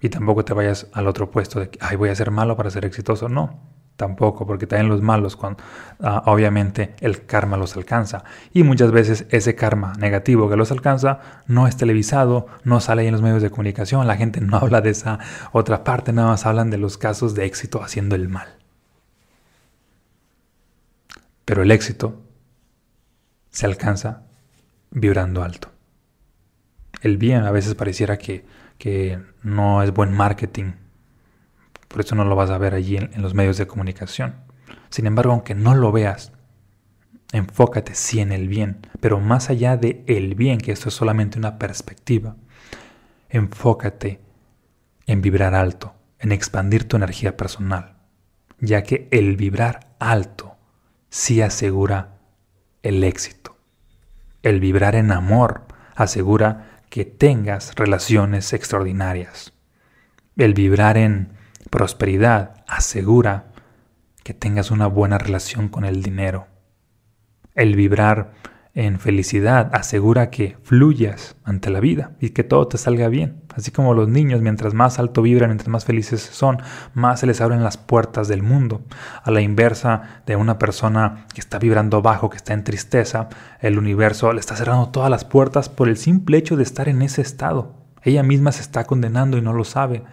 Y 0.00 0.08
tampoco 0.08 0.44
te 0.44 0.54
vayas 0.54 0.88
al 0.92 1.08
otro 1.08 1.30
puesto 1.30 1.58
de 1.58 1.70
que, 1.70 1.78
ay, 1.82 1.96
voy 1.96 2.10
a 2.10 2.14
ser 2.14 2.30
malo 2.30 2.56
para 2.56 2.70
ser 2.70 2.84
exitoso. 2.84 3.28
No, 3.28 3.58
tampoco, 3.96 4.46
porque 4.46 4.66
también 4.66 4.88
los 4.88 5.02
malos, 5.02 5.36
cuando, 5.36 5.62
ah, 6.00 6.22
obviamente 6.26 6.94
el 7.00 7.26
karma 7.26 7.56
los 7.56 7.76
alcanza. 7.76 8.24
Y 8.52 8.62
muchas 8.62 8.92
veces 8.92 9.26
ese 9.30 9.54
karma 9.54 9.94
negativo 9.98 10.48
que 10.48 10.56
los 10.56 10.70
alcanza 10.70 11.20
no 11.46 11.66
es 11.66 11.76
televisado, 11.76 12.46
no 12.62 12.80
sale 12.80 13.02
ahí 13.02 13.08
en 13.08 13.12
los 13.12 13.22
medios 13.22 13.42
de 13.42 13.50
comunicación, 13.50 14.06
la 14.06 14.16
gente 14.16 14.40
no 14.40 14.56
habla 14.58 14.80
de 14.80 14.90
esa 14.90 15.18
otra 15.52 15.82
parte, 15.82 16.12
nada 16.12 16.28
más 16.28 16.46
hablan 16.46 16.70
de 16.70 16.78
los 16.78 16.98
casos 16.98 17.34
de 17.34 17.46
éxito 17.46 17.82
haciendo 17.82 18.14
el 18.14 18.28
mal. 18.28 18.65
Pero 21.46 21.62
el 21.62 21.70
éxito 21.70 22.22
se 23.50 23.64
alcanza 23.66 24.24
vibrando 24.90 25.42
alto. 25.42 25.70
El 27.00 27.18
bien 27.18 27.44
a 27.44 27.52
veces 27.52 27.74
pareciera 27.76 28.18
que, 28.18 28.44
no 29.42 29.82
es 29.82 29.92
buen 29.92 30.12
marketing, 30.12 30.72
por 31.88 32.00
eso 32.00 32.16
no 32.16 32.24
lo 32.24 32.34
vas 32.34 32.50
a 32.50 32.58
ver 32.58 32.74
allí 32.74 32.96
en, 32.96 33.10
en 33.14 33.22
los 33.22 33.32
medios 33.32 33.56
de 33.58 33.66
comunicación. 33.68 34.34
Sin 34.90 35.06
embargo, 35.06 35.32
aunque 35.32 35.54
no 35.54 35.74
lo 35.76 35.92
veas, 35.92 36.32
enfócate 37.32 37.94
sí 37.94 38.20
en 38.20 38.32
el 38.32 38.48
bien, 38.48 38.80
pero 39.00 39.20
más 39.20 39.48
allá 39.48 39.76
de 39.76 40.02
el 40.08 40.34
bien, 40.34 40.58
que 40.58 40.72
esto 40.72 40.88
es 40.88 40.94
solamente 40.96 41.38
una 41.38 41.58
perspectiva, 41.58 42.36
enfócate 43.28 44.20
en 45.06 45.22
vibrar 45.22 45.54
alto, 45.54 45.94
en 46.18 46.32
expandir 46.32 46.88
tu 46.88 46.96
energía 46.96 47.36
personal, 47.36 47.98
ya 48.58 48.82
que 48.82 49.06
el 49.12 49.36
vibrar 49.36 49.94
alto 50.00 50.55
sí 51.10 51.40
asegura 51.42 52.18
el 52.82 53.04
éxito. 53.04 53.56
El 54.42 54.60
vibrar 54.60 54.94
en 54.94 55.10
amor 55.10 55.62
asegura 55.94 56.82
que 56.90 57.04
tengas 57.04 57.74
relaciones 57.74 58.52
extraordinarias. 58.52 59.52
El 60.36 60.54
vibrar 60.54 60.96
en 60.96 61.32
prosperidad 61.70 62.64
asegura 62.68 63.52
que 64.22 64.34
tengas 64.34 64.70
una 64.70 64.86
buena 64.86 65.18
relación 65.18 65.68
con 65.68 65.84
el 65.84 66.02
dinero. 66.02 66.46
El 67.54 67.74
vibrar 67.76 68.32
en 68.76 69.00
felicidad 69.00 69.70
asegura 69.72 70.28
que 70.28 70.58
fluyas 70.62 71.34
ante 71.44 71.70
la 71.70 71.80
vida 71.80 72.12
y 72.20 72.30
que 72.30 72.44
todo 72.44 72.68
te 72.68 72.76
salga 72.76 73.08
bien. 73.08 73.40
Así 73.54 73.70
como 73.70 73.94
los 73.94 74.06
niños, 74.06 74.42
mientras 74.42 74.74
más 74.74 74.98
alto 74.98 75.22
vibran, 75.22 75.48
mientras 75.48 75.70
más 75.70 75.86
felices 75.86 76.20
son, 76.20 76.58
más 76.92 77.20
se 77.20 77.26
les 77.26 77.40
abren 77.40 77.64
las 77.64 77.78
puertas 77.78 78.28
del 78.28 78.42
mundo. 78.42 78.82
A 79.24 79.30
la 79.30 79.40
inversa 79.40 80.22
de 80.26 80.36
una 80.36 80.58
persona 80.58 81.24
que 81.32 81.40
está 81.40 81.58
vibrando 81.58 82.02
bajo, 82.02 82.28
que 82.28 82.36
está 82.36 82.52
en 82.52 82.64
tristeza, 82.64 83.30
el 83.60 83.78
universo 83.78 84.30
le 84.34 84.40
está 84.40 84.56
cerrando 84.56 84.90
todas 84.90 85.10
las 85.10 85.24
puertas 85.24 85.70
por 85.70 85.88
el 85.88 85.96
simple 85.96 86.36
hecho 86.36 86.54
de 86.54 86.62
estar 86.62 86.90
en 86.90 87.00
ese 87.00 87.22
estado. 87.22 87.72
Ella 88.02 88.22
misma 88.22 88.52
se 88.52 88.60
está 88.60 88.84
condenando 88.84 89.38
y 89.38 89.40
no 89.40 89.54
lo 89.54 89.64
sabe. 89.64 90.04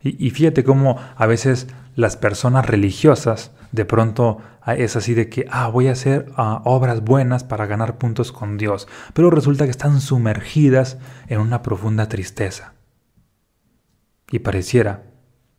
Y, 0.00 0.30
fíjate 0.30 0.62
cómo 0.62 0.96
a 1.16 1.26
veces 1.26 1.66
las 1.96 2.16
personas 2.16 2.66
religiosas 2.66 3.50
de 3.72 3.84
pronto 3.84 4.38
ah, 4.62 4.76
es 4.76 4.94
así 4.94 5.12
de 5.12 5.28
que, 5.28 5.46
ah, 5.50 5.68
voy 5.68 5.88
a 5.88 5.92
hacer 5.92 6.30
ah, 6.36 6.62
obras 6.64 7.02
buenas 7.02 7.42
para 7.42 7.66
ganar 7.66 7.98
puntos 7.98 8.30
con 8.30 8.58
Dios, 8.58 8.86
pero 9.12 9.30
resulta 9.30 9.64
que 9.64 9.72
están 9.72 10.00
sumergidas 10.00 10.98
en 11.26 11.40
una 11.40 11.62
profunda 11.62 12.08
tristeza. 12.08 12.74
Y 14.30 14.38
pareciera 14.38 15.02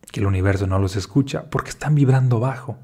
que 0.09 0.21
el 0.21 0.25
universo 0.25 0.67
no 0.67 0.79
los 0.79 0.95
escucha 0.95 1.49
porque 1.49 1.71
están 1.71 1.93
vibrando 1.93 2.39
bajo, 2.39 2.77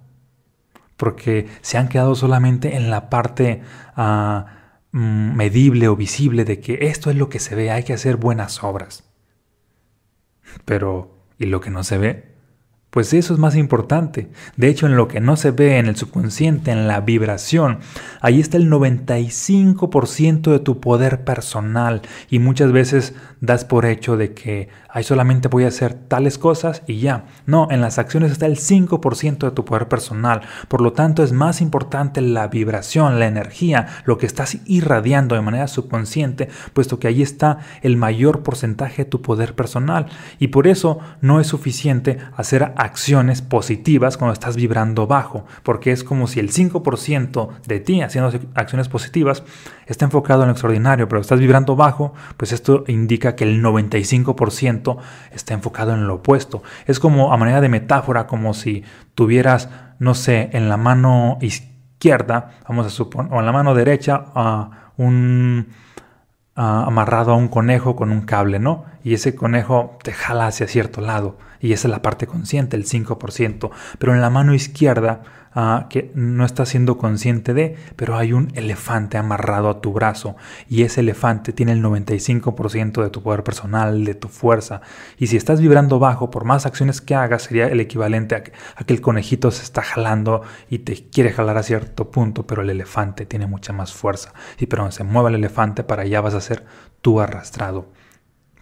porque 0.97 1.47
se 1.61 1.77
han 1.77 1.87
quedado 1.87 2.15
solamente 2.15 2.75
en 2.75 2.89
la 2.89 3.09
parte 3.09 3.61
ah, 3.95 4.81
mm, 4.91 5.35
medible 5.35 5.87
o 5.87 5.95
visible 5.95 6.43
de 6.43 6.59
que 6.59 6.79
esto 6.81 7.09
es 7.09 7.15
lo 7.15 7.29
que 7.29 7.39
se 7.39 7.55
ve, 7.55 7.71
hay 7.71 7.83
que 7.83 7.93
hacer 7.93 8.17
buenas 8.17 8.61
obras. 8.61 9.05
Pero, 10.65 11.14
¿y 11.37 11.45
lo 11.45 11.61
que 11.61 11.69
no 11.69 11.83
se 11.83 11.97
ve? 11.97 12.34
Pues 12.95 13.13
eso 13.13 13.33
es 13.33 13.39
más 13.41 13.57
importante. 13.57 14.29
De 14.55 14.69
hecho, 14.69 14.85
en 14.85 14.95
lo 14.95 15.09
que 15.09 15.19
no 15.19 15.35
se 15.35 15.51
ve 15.51 15.79
en 15.79 15.87
el 15.87 15.97
subconsciente, 15.97 16.71
en 16.71 16.87
la 16.87 17.01
vibración, 17.01 17.79
ahí 18.21 18.39
está 18.39 18.55
el 18.55 18.71
95% 18.71 20.49
de 20.49 20.59
tu 20.59 20.79
poder 20.79 21.25
personal. 21.25 22.03
Y 22.29 22.39
muchas 22.39 22.71
veces 22.71 23.13
das 23.41 23.65
por 23.65 23.85
hecho 23.85 24.15
de 24.15 24.33
que 24.33 24.69
ahí 24.89 25.03
solamente 25.03 25.49
voy 25.49 25.65
a 25.65 25.67
hacer 25.67 25.93
tales 25.93 26.37
cosas 26.37 26.83
y 26.87 27.01
ya. 27.01 27.25
No, 27.45 27.67
en 27.69 27.81
las 27.81 27.99
acciones 27.99 28.31
está 28.31 28.45
el 28.45 28.57
5% 28.57 29.39
de 29.39 29.51
tu 29.51 29.65
poder 29.65 29.89
personal. 29.89 30.43
Por 30.69 30.79
lo 30.79 30.93
tanto, 30.93 31.21
es 31.21 31.33
más 31.33 31.59
importante 31.59 32.21
la 32.21 32.47
vibración, 32.47 33.19
la 33.19 33.27
energía, 33.27 33.87
lo 34.05 34.17
que 34.17 34.25
estás 34.25 34.59
irradiando 34.65 35.35
de 35.35 35.41
manera 35.41 35.67
subconsciente, 35.67 36.47
puesto 36.71 36.97
que 36.97 37.09
ahí 37.09 37.21
está 37.21 37.59
el 37.81 37.97
mayor 37.97 38.41
porcentaje 38.41 39.03
de 39.03 39.09
tu 39.09 39.21
poder 39.21 39.53
personal. 39.53 40.05
Y 40.39 40.47
por 40.47 40.65
eso 40.65 40.99
no 41.19 41.41
es 41.41 41.47
suficiente 41.47 42.19
hacer 42.37 42.73
acciones 42.85 43.41
positivas 43.41 44.17
cuando 44.17 44.33
estás 44.33 44.55
vibrando 44.55 45.07
bajo, 45.07 45.45
porque 45.63 45.91
es 45.91 46.03
como 46.03 46.27
si 46.27 46.39
el 46.39 46.51
5% 46.51 47.49
de 47.65 47.79
ti 47.79 48.01
haciendo 48.01 48.31
acciones 48.53 48.89
positivas 48.89 49.43
está 49.87 50.05
enfocado 50.05 50.43
en 50.43 50.47
lo 50.47 50.53
extraordinario, 50.53 51.07
pero 51.09 51.21
estás 51.21 51.39
vibrando 51.39 51.75
bajo, 51.75 52.13
pues 52.37 52.51
esto 52.51 52.83
indica 52.87 53.35
que 53.35 53.43
el 53.43 53.63
95% 53.63 54.97
está 55.31 55.53
enfocado 55.53 55.93
en 55.93 56.07
lo 56.07 56.15
opuesto. 56.15 56.63
Es 56.85 56.99
como 56.99 57.33
a 57.33 57.37
manera 57.37 57.61
de 57.61 57.69
metáfora, 57.69 58.27
como 58.27 58.53
si 58.53 58.83
tuvieras, 59.15 59.69
no 59.99 60.13
sé, 60.13 60.49
en 60.53 60.69
la 60.69 60.77
mano 60.77 61.37
izquierda, 61.41 62.51
vamos 62.67 62.85
a 62.87 62.89
suponer, 62.89 63.33
o 63.33 63.39
en 63.39 63.45
la 63.45 63.51
mano 63.51 63.73
derecha, 63.73 64.25
a 64.35 64.91
un 64.97 65.67
amarrado 66.55 67.33
a 67.33 67.35
un 67.35 67.49
conejo 67.49 67.97
con 67.97 68.11
un 68.11 68.21
cable, 68.21 68.59
¿no? 68.59 68.85
Y 69.03 69.13
ese 69.13 69.35
conejo 69.35 69.97
te 70.03 70.13
jala 70.13 70.47
hacia 70.47 70.67
cierto 70.67 71.01
lado 71.01 71.37
y 71.65 71.73
esa 71.73 71.87
es 71.87 71.91
la 71.91 72.03
parte 72.03 72.27
consciente, 72.27 72.77
el 72.77 72.85
5%. 72.85 73.71
Pero 73.97 74.13
en 74.13 74.21
la 74.21 74.29
mano 74.29 74.53
izquierda, 74.53 75.23
ah, 75.51 75.87
que 75.89 76.11
no 76.13 76.45
estás 76.45 76.69
siendo 76.69 76.99
consciente 76.99 77.55
de, 77.55 77.75
pero 77.95 78.17
hay 78.17 78.33
un 78.33 78.51
elefante 78.53 79.17
amarrado 79.17 79.69
a 79.69 79.81
tu 79.81 79.91
brazo 79.91 80.35
y 80.69 80.83
ese 80.83 80.99
elefante 80.99 81.53
tiene 81.53 81.71
el 81.71 81.81
95% 81.81 83.01
de 83.01 83.09
tu 83.09 83.23
poder 83.23 83.43
personal, 83.43 84.05
de 84.05 84.13
tu 84.13 84.27
fuerza. 84.27 84.81
Y 85.17 85.25
si 85.25 85.37
estás 85.37 85.59
vibrando 85.59 85.97
bajo, 85.97 86.29
por 86.29 86.45
más 86.45 86.67
acciones 86.67 87.01
que 87.01 87.15
hagas, 87.15 87.41
sería 87.41 87.65
el 87.67 87.79
equivalente 87.79 88.35
a 88.35 88.43
que, 88.43 88.53
el 88.85 89.01
conejito 89.01 89.49
se 89.49 89.63
está 89.63 89.81
jalando 89.81 90.43
y 90.69 90.79
te 90.79 91.09
quiere 91.09 91.31
jalar 91.31 91.57
a 91.57 91.63
cierto 91.63 92.11
punto, 92.11 92.45
pero 92.45 92.61
el 92.61 92.69
elefante 92.69 93.25
tiene 93.25 93.47
mucha 93.47 93.73
más 93.73 93.91
fuerza. 93.91 94.33
Y 94.59 94.67
pero 94.67 94.91
se 94.91 95.03
mueva 95.03 95.29
el 95.29 95.35
elefante, 95.35 95.83
para 95.83 96.03
allá 96.03 96.21
vas 96.21 96.35
a 96.35 96.41
ser 96.41 96.63
tú 97.01 97.21
arrastrado. 97.21 97.87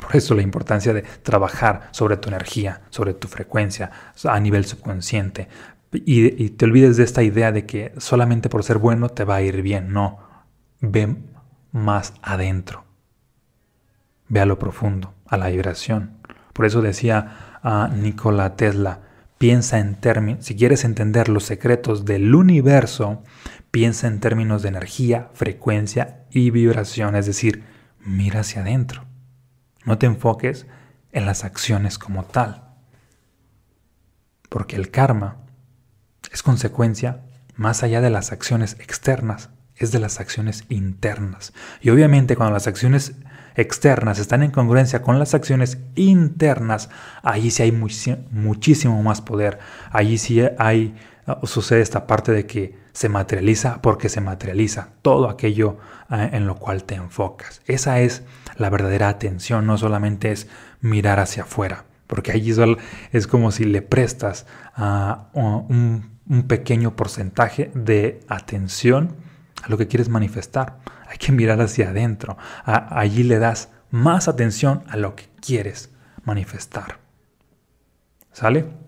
Por 0.04 0.18
eso 0.18 0.36
la 0.36 0.42
importancia 0.42 0.94
de 0.94 1.02
trabajar 1.02 1.88
sobre 1.92 2.18
tu 2.18 2.28
energía, 2.28 2.82
sobre 2.90 3.14
tu 3.14 3.30
frecuencia, 3.30 3.90
a 4.26 4.40
nivel 4.42 4.66
subconsciente. 4.66 5.48
Y, 5.94 6.50
te 6.50 6.66
olvides 6.66 6.98
de 6.98 7.04
esta 7.04 7.24
idea 7.24 7.54
de 7.54 7.66
que 7.66 7.94
solamente 7.98 8.50
por 8.50 8.64
ser 8.64 8.80
bueno 8.80 9.08
te 9.08 9.24
va 9.24 9.36
a 9.36 9.42
ir 9.42 9.62
bien. 9.62 9.94
No, 9.94 10.20
ve 10.82 11.16
más 11.72 12.16
adentro. 12.22 12.84
Ve 14.28 14.42
a 14.42 14.46
lo 14.46 14.60
profundo, 14.60 15.14
a 15.26 15.38
la 15.38 15.48
vibración. 15.48 16.18
Por 16.52 16.66
eso 16.66 16.82
decía 16.82 17.60
a 17.64 17.88
Nikola 17.88 18.58
Tesla, 18.58 19.00
piensa 19.38 19.80
en 19.80 19.96
términos, 19.96 20.46
si 20.46 20.58
quieres 20.58 20.84
entender 20.84 21.30
los 21.30 21.46
secretos 21.46 22.04
del 22.04 22.36
universo, 22.36 23.24
piensa 23.72 24.08
en 24.08 24.20
términos 24.20 24.64
de 24.64 24.70
energía, 24.70 25.30
frecuencia 25.34 26.26
y 26.30 26.50
vibración, 26.50 27.16
es 27.16 27.26
decir, 27.26 27.64
mira 28.00 28.42
hacia 28.42 28.64
adentro. 28.64 29.13
No 29.86 29.98
te 29.98 30.06
enfoques 30.06 30.66
en 31.12 31.26
las 31.26 31.44
acciones 31.44 31.98
como 31.98 32.26
tal. 32.26 32.64
Porque 34.50 34.76
el 34.76 34.92
karma 34.92 35.38
es 36.32 36.44
consecuencia 36.44 37.22
más 37.56 37.84
allá 37.84 38.02
de 38.02 38.10
las 38.10 38.32
acciones 38.32 38.78
externas, 38.80 39.50
es 39.76 39.92
de 39.92 40.00
las 40.00 40.20
acciones 40.20 40.66
internas. 40.70 41.54
Y 41.82 41.90
obviamente 41.90 42.36
cuando 42.36 42.54
las 42.54 42.68
acciones 42.68 43.16
externas 43.56 44.20
están 44.20 44.42
en 44.42 44.52
congruencia 44.52 45.02
con 45.02 45.20
las 45.20 45.34
acciones 45.34 45.78
internas, 45.96 46.90
allí 47.22 47.52
sí 47.52 47.64
hay 47.64 47.72
muchísimo 47.72 49.02
más 49.04 49.22
poder. 49.22 49.60
Allí 49.92 50.18
sí 50.18 50.42
hay, 50.58 50.96
sucede 51.44 51.82
esta 51.82 52.08
parte 52.08 52.32
de 52.32 52.46
que 52.46 52.76
se 52.92 53.10
materializa 53.10 53.82
porque 53.82 54.10
se 54.10 54.22
materializa 54.22 54.90
todo 55.02 55.30
aquello 55.30 55.78
eh, 56.12 56.30
en 56.34 56.48
lo 56.48 56.56
cual 56.56 56.84
te 56.84 56.96
enfocas. 56.96 57.62
Esa 57.66 58.00
es 58.00 58.24
la 58.56 58.70
verdadera 58.70 59.10
atención, 59.10 59.66
no 59.66 59.78
solamente 59.78 60.32
es 60.32 60.48
mirar 60.82 61.20
hacia 61.20 61.44
afuera, 61.44 61.86
porque 62.08 62.32
allí 62.32 62.54
es 63.12 63.28
como 63.28 63.52
si 63.52 63.66
le 63.66 63.82
prestas 63.82 64.46
a 64.76 65.30
un, 65.34 66.12
pequeño 66.48 66.96
porcentaje 66.96 67.70
de 67.74 68.22
atención 68.30 69.18
a 69.62 69.70
lo 69.70 69.78
que 69.78 69.88
quieres 69.88 70.08
manifestar. 70.08 70.80
Hay 71.10 71.18
que 71.18 71.32
mirar 71.32 71.60
hacia 71.62 71.90
adentro. 71.90 72.38
allí 72.64 73.24
le 73.24 73.40
das 73.40 73.70
más 73.92 74.28
atención 74.28 74.84
a 74.88 74.98
lo 74.98 75.16
que 75.16 75.26
quieres 75.42 75.90
manifestar. 76.24 77.00
¿Sale? 78.32 78.83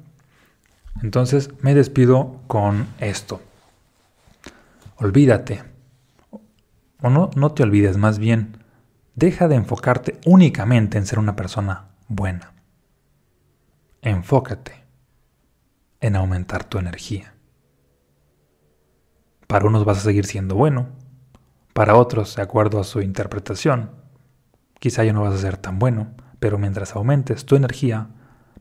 Entonces 1.06 1.52
me 1.62 1.76
despido 1.76 2.42
con 2.48 2.88
esto. 3.00 3.40
Olvídate. 4.96 5.62
O 7.00 7.12
no, 7.12 7.30
no 7.36 7.52
te 7.52 7.62
olvides, 7.62 7.96
más 7.96 8.18
bien, 8.18 8.58
deja 9.14 9.48
de 9.48 9.54
enfocarte 9.54 10.20
únicamente 10.26 10.98
en 10.98 11.06
ser 11.06 11.20
una 11.20 11.36
persona 11.36 11.90
buena. 12.08 12.54
Enfócate 14.02 14.84
en 16.02 16.16
aumentar 16.16 16.64
tu 16.64 16.80
energía. 16.80 17.36
Para 19.46 19.68
unos 19.68 19.86
vas 19.86 20.00
a 20.00 20.02
seguir 20.02 20.26
siendo 20.26 20.56
bueno, 20.56 20.88
para 21.74 21.98
otros, 21.98 22.36
de 22.36 22.42
acuerdo 22.42 22.80
a 22.80 22.84
su 22.84 23.04
interpretación, 23.04 23.92
quizá 24.80 25.04
ya 25.04 25.14
no 25.14 25.22
vas 25.22 25.36
a 25.36 25.38
ser 25.38 25.58
tan 25.58 25.78
bueno, 25.78 26.16
pero 26.40 26.58
mientras 26.58 26.96
aumentes 26.96 27.46
tu 27.46 27.56
energía, 27.56 28.08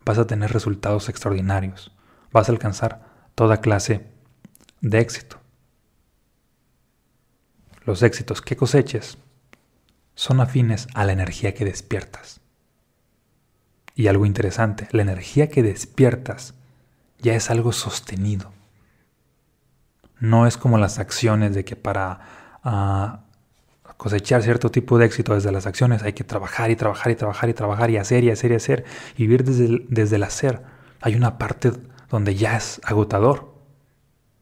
vas 0.05 0.19
a 0.19 0.27
tener 0.27 0.53
resultados 0.53 1.09
extraordinarios, 1.09 1.94
vas 2.35 2.49
a 2.49 2.51
alcanzar 2.51 3.01
toda 3.33 3.61
clase 3.61 4.05
de 4.81 4.99
éxito. 4.99 5.39
Los 7.85 8.03
éxitos 8.03 8.41
que 8.41 8.57
coseches 8.57 9.17
son 10.15 10.41
afines 10.41 10.89
a 10.93 11.05
la 11.05 11.13
energía 11.13 11.53
que 11.53 11.63
despiertas. 11.63 12.41
Y 13.95 14.07
algo 14.07 14.25
interesante, 14.25 14.89
la 14.91 15.01
energía 15.01 15.49
que 15.49 15.63
despiertas 15.63 16.55
ya 17.19 17.35
es 17.35 17.49
algo 17.49 17.71
sostenido. 17.71 18.51
No 20.19 20.45
es 20.45 20.57
como 20.57 20.77
las 20.77 20.99
acciones 20.99 21.55
de 21.55 21.63
que 21.63 21.77
para 21.77 22.19
ah, 22.65 23.21
cosechar 23.95 24.43
cierto 24.43 24.71
tipo 24.71 24.97
de 24.97 25.05
éxito 25.05 25.35
desde 25.35 25.53
las 25.53 25.67
acciones 25.67 26.03
hay 26.03 26.11
que 26.11 26.25
trabajar 26.25 26.69
y 26.69 26.75
trabajar 26.75 27.13
y 27.13 27.15
trabajar 27.15 27.49
y 27.49 27.53
trabajar 27.53 27.89
y 27.91 27.97
hacer 27.97 28.25
y 28.25 28.29
hacer 28.29 28.51
y 28.51 28.55
hacer 28.55 28.85
y 29.15 29.23
vivir 29.23 29.45
desde 29.45 29.85
desde 29.87 30.17
el 30.17 30.23
hacer. 30.23 30.63
Hay 30.99 31.15
una 31.15 31.37
parte 31.37 31.71
donde 32.15 32.35
ya 32.35 32.55
es 32.55 32.79
agotador. 32.85 33.53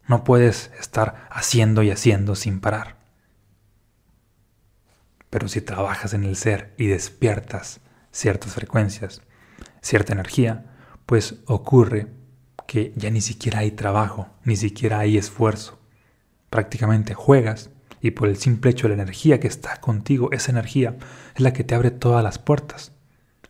No 0.07 0.23
puedes 0.23 0.69
estar 0.79 1.27
haciendo 1.31 1.81
y 1.81 1.89
haciendo 1.89 2.36
sin 2.36 2.59
parar. 2.59 2.97
Pero 5.31 5.47
si 5.47 5.59
trabajas 5.59 6.13
en 6.13 6.23
el 6.23 6.36
ser 6.36 6.75
y 6.77 6.86
despiertas 6.86 7.81
ciertas 8.12 8.53
frecuencias, 8.53 9.23
cierta 9.81 10.13
energía, 10.13 10.71
pues 11.07 11.39
ocurre 11.47 12.12
que 12.67 12.93
ya 12.95 13.09
ni 13.09 13.21
siquiera 13.21 13.59
hay 13.59 13.71
trabajo, 13.71 14.29
ni 14.43 14.55
siquiera 14.55 14.99
hay 14.99 15.17
esfuerzo. 15.17 15.79
Prácticamente 16.51 17.15
juegas 17.15 17.71
y 18.01 18.12
por 18.12 18.29
el 18.29 18.38
simple 18.38 18.69
hecho 18.69 18.88
de 18.88 18.95
la 18.95 19.01
energía 19.01 19.39
que 19.39 19.47
está 19.47 19.81
contigo, 19.81 20.31
esa 20.31 20.51
energía 20.51 20.95
es 21.33 21.41
la 21.41 21.53
que 21.53 21.63
te 21.63 21.73
abre 21.73 21.89
todas 21.89 22.23
las 22.23 22.38
puertas. 22.38 22.92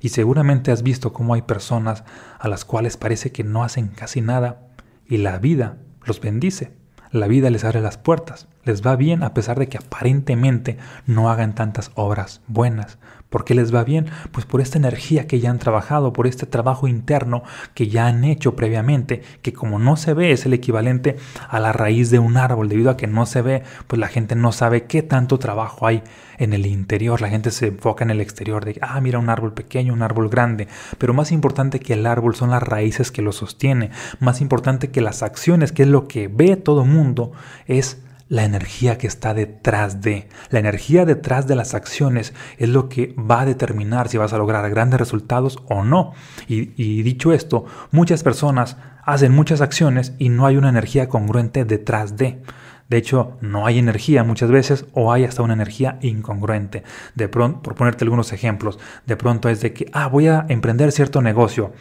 Y 0.04 0.10
seguramente 0.10 0.72
has 0.72 0.84
visto 0.84 1.14
cómo 1.14 1.34
hay 1.34 1.42
personas 1.42 2.04
a 2.38 2.48
las 2.48 2.64
cuales 2.64 2.96
parece 2.96 3.32
que 3.32 3.44
no 3.44 3.64
hacen 3.64 3.88
casi 3.88 4.22
nada 4.22 4.68
y 5.08 5.18
la 5.18 5.40
vida 5.40 5.78
los 6.06 6.22
bendice 6.22 6.74
la 7.14 7.28
vida 7.28 7.52
les 7.52 7.64
abre 7.64 7.80
las 7.80 7.98
puertas, 7.98 8.48
les 8.66 8.86
va 8.86 8.96
bien 8.96 9.24
a 9.24 9.34
pesar 9.34 9.60
de 9.60 9.68
que 9.68 9.78
aparentemente 9.78 10.78
no 11.06 11.30
hagan 11.30 11.56
tantas 11.56 11.92
obras 11.96 12.42
buenas. 12.48 12.98
¿Por 13.34 13.46
qué 13.46 13.56
les 13.56 13.74
va 13.74 13.84
bien? 13.84 14.06
Pues 14.32 14.46
por 14.46 14.62
esta 14.62 14.78
energía 14.78 15.26
que 15.26 15.40
ya 15.40 15.50
han 15.50 15.58
trabajado, 15.58 16.14
por 16.14 16.28
este 16.28 16.46
trabajo 16.46 16.88
interno 16.88 17.42
que 17.74 17.88
ya 17.88 18.06
han 18.06 18.26
hecho 18.26 18.56
previamente, 18.56 19.24
que 19.42 19.54
como 19.54 19.80
no 19.80 19.96
se 19.96 20.14
ve 20.14 20.32
es 20.32 20.46
el 20.46 20.54
equivalente 20.54 21.16
a 21.50 21.60
la 21.60 21.74
raíz 21.74 22.12
de 22.12 22.20
un 22.20 22.38
árbol, 22.38 22.70
debido 22.70 22.92
a 22.92 22.96
que 22.96 23.08
no 23.08 23.26
se 23.26 23.42
ve, 23.42 23.64
pues 23.88 24.00
la 24.00 24.08
gente 24.08 24.36
no 24.36 24.52
sabe 24.52 24.84
qué 24.84 25.02
tanto 25.02 25.40
trabajo 25.40 25.88
hay 25.88 26.04
en 26.38 26.54
el 26.54 26.68
interior, 26.68 27.22
la 27.22 27.30
gente 27.30 27.50
se 27.50 27.70
enfoca 27.70 28.04
en 28.04 28.12
el 28.12 28.22
exterior 28.22 28.66
de, 28.66 28.78
ah, 28.84 29.02
mira 29.02 29.18
un 29.18 29.32
árbol 29.32 29.56
pequeño, 29.56 29.94
un 29.94 30.04
árbol 30.04 30.30
grande, 30.30 30.68
pero 31.00 31.16
más 31.16 31.32
importante 31.32 31.80
que 31.80 31.94
el 31.94 32.06
árbol 32.06 32.36
son 32.36 32.52
las 32.52 32.62
raíces 32.62 33.12
que 33.12 33.24
lo 33.24 33.32
sostiene, 33.32 33.90
más 34.20 34.42
importante 34.42 34.92
que 34.92 35.02
las 35.02 35.24
acciones, 35.24 35.72
que 35.72 35.82
es 35.82 35.90
lo 35.90 36.08
que 36.08 36.28
ve 36.28 36.56
todo 36.56 36.86
mundo, 36.86 37.32
es 37.66 38.03
la 38.30 38.44
energía 38.44 38.98
que 38.98 39.08
está 39.08 39.34
detrás 39.34 40.02
de. 40.02 40.28
La 40.50 40.60
energía 40.60 41.06
detrás 41.06 41.48
de 41.48 41.56
las 41.56 41.74
acciones 41.74 42.34
es 42.58 42.70
lo 42.70 42.90
que 42.90 43.16
va 43.18 43.42
a 43.42 43.46
determinar 43.46 44.10
si 44.10 44.18
vas 44.18 44.34
a 44.34 44.38
lograr 44.38 44.70
grandes 44.70 45.00
resultados 45.00 45.60
o 45.68 45.84
no. 45.84 46.14
Y, 46.48 47.04
dicho 47.04 47.34
esto, 47.34 47.66
muchas 47.92 48.24
personas 48.24 48.78
hacen 49.06 49.34
muchas 49.34 49.62
acciones 49.62 50.14
y 50.18 50.30
no 50.30 50.46
hay 50.46 50.58
una 50.58 50.70
energía 50.70 51.10
congruente 51.10 51.66
detrás 51.66 52.18
de. 52.18 52.42
De 52.90 52.98
hecho, 52.98 53.38
no 53.42 53.66
hay 53.66 53.80
energía 53.80 54.24
muchas 54.24 54.52
veces 54.52 54.86
o 54.94 55.12
hay 55.12 55.24
hasta 55.24 55.42
una 55.42 55.54
energía 55.54 55.98
incongruente. 56.02 56.84
De 57.16 57.28
pronto, 57.28 57.62
por 57.62 57.76
ponerte 57.76 58.04
algunos 58.04 58.34
ejemplos, 58.34 58.78
de 59.06 59.18
pronto 59.18 59.50
es 59.50 59.62
de 59.62 59.74
que, 59.74 59.90
ah, 59.94 60.08
voy 60.08 60.28
a 60.28 60.46
emprender 60.50 60.92
cierto 60.92 61.22
negocio 61.22 61.74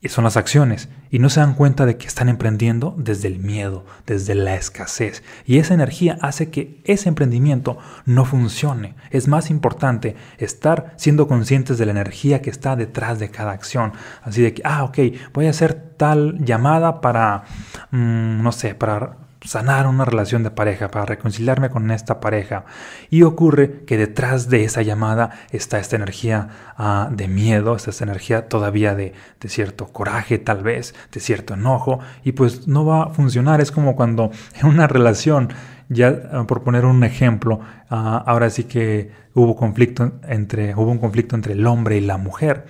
y 0.00 0.10
son 0.10 0.24
las 0.24 0.36
acciones, 0.36 0.88
y 1.10 1.18
no 1.18 1.28
se 1.28 1.40
dan 1.40 1.54
cuenta 1.54 1.84
de 1.84 1.96
que 1.96 2.06
están 2.06 2.28
emprendiendo 2.28 2.94
desde 2.96 3.26
el 3.26 3.40
miedo, 3.40 3.84
desde 4.06 4.36
la 4.36 4.54
escasez, 4.54 5.24
y 5.44 5.58
esa 5.58 5.74
energía 5.74 6.18
hace 6.22 6.50
que 6.50 6.80
ese 6.84 7.08
emprendimiento 7.08 7.78
no 8.04 8.24
funcione. 8.24 8.94
Es 9.10 9.26
más 9.26 9.50
importante 9.50 10.14
estar 10.38 10.94
siendo 10.96 11.26
conscientes 11.26 11.78
de 11.78 11.86
la 11.86 11.92
energía 11.92 12.42
que 12.42 12.50
está 12.50 12.76
detrás 12.76 13.18
de 13.18 13.30
cada 13.30 13.52
acción, 13.52 13.92
así 14.22 14.40
de 14.40 14.54
que, 14.54 14.62
ah, 14.64 14.84
ok, 14.84 14.98
voy 15.32 15.46
a 15.46 15.50
hacer 15.50 15.74
tal 15.96 16.44
llamada 16.44 17.00
para, 17.00 17.44
mm, 17.90 18.42
no 18.42 18.52
sé, 18.52 18.76
para 18.76 19.16
sanar 19.48 19.86
una 19.86 20.04
relación 20.04 20.42
de 20.42 20.50
pareja, 20.50 20.90
para 20.90 21.06
reconciliarme 21.06 21.70
con 21.70 21.90
esta 21.90 22.20
pareja. 22.20 22.66
Y 23.08 23.22
ocurre 23.22 23.84
que 23.86 23.96
detrás 23.96 24.50
de 24.50 24.64
esa 24.64 24.82
llamada 24.82 25.30
está 25.52 25.78
esta 25.78 25.96
energía 25.96 26.48
ah, 26.76 27.08
de 27.10 27.28
miedo, 27.28 27.74
está 27.74 27.90
esta 27.90 28.04
energía 28.04 28.48
todavía 28.48 28.94
de, 28.94 29.14
cierto 29.46 29.86
coraje 29.86 30.38
tal 30.38 30.62
vez, 30.62 30.94
de 31.12 31.20
cierto 31.20 31.54
enojo, 31.54 32.00
y 32.24 32.32
pues 32.32 32.68
no 32.68 32.84
va 32.84 33.04
a 33.04 33.08
funcionar. 33.08 33.62
Es 33.62 33.72
como 33.72 33.96
cuando 33.96 34.30
en 34.60 34.66
una 34.66 34.86
relación, 34.86 35.48
ya 35.88 36.14
ah, 36.30 36.44
por 36.46 36.62
poner 36.62 36.84
un 36.84 37.02
ejemplo, 37.02 37.60
ah, 37.88 38.22
ahora 38.26 38.50
sí 38.50 38.64
que 38.64 39.10
hubo 39.32 39.56
conflicto 39.56 40.12
entre, 40.28 40.74
hubo 40.74 40.90
un 40.90 40.98
conflicto 40.98 41.36
entre 41.36 41.54
el 41.54 41.66
hombre 41.66 41.96
y 41.96 42.02
la 42.02 42.18
mujer 42.18 42.66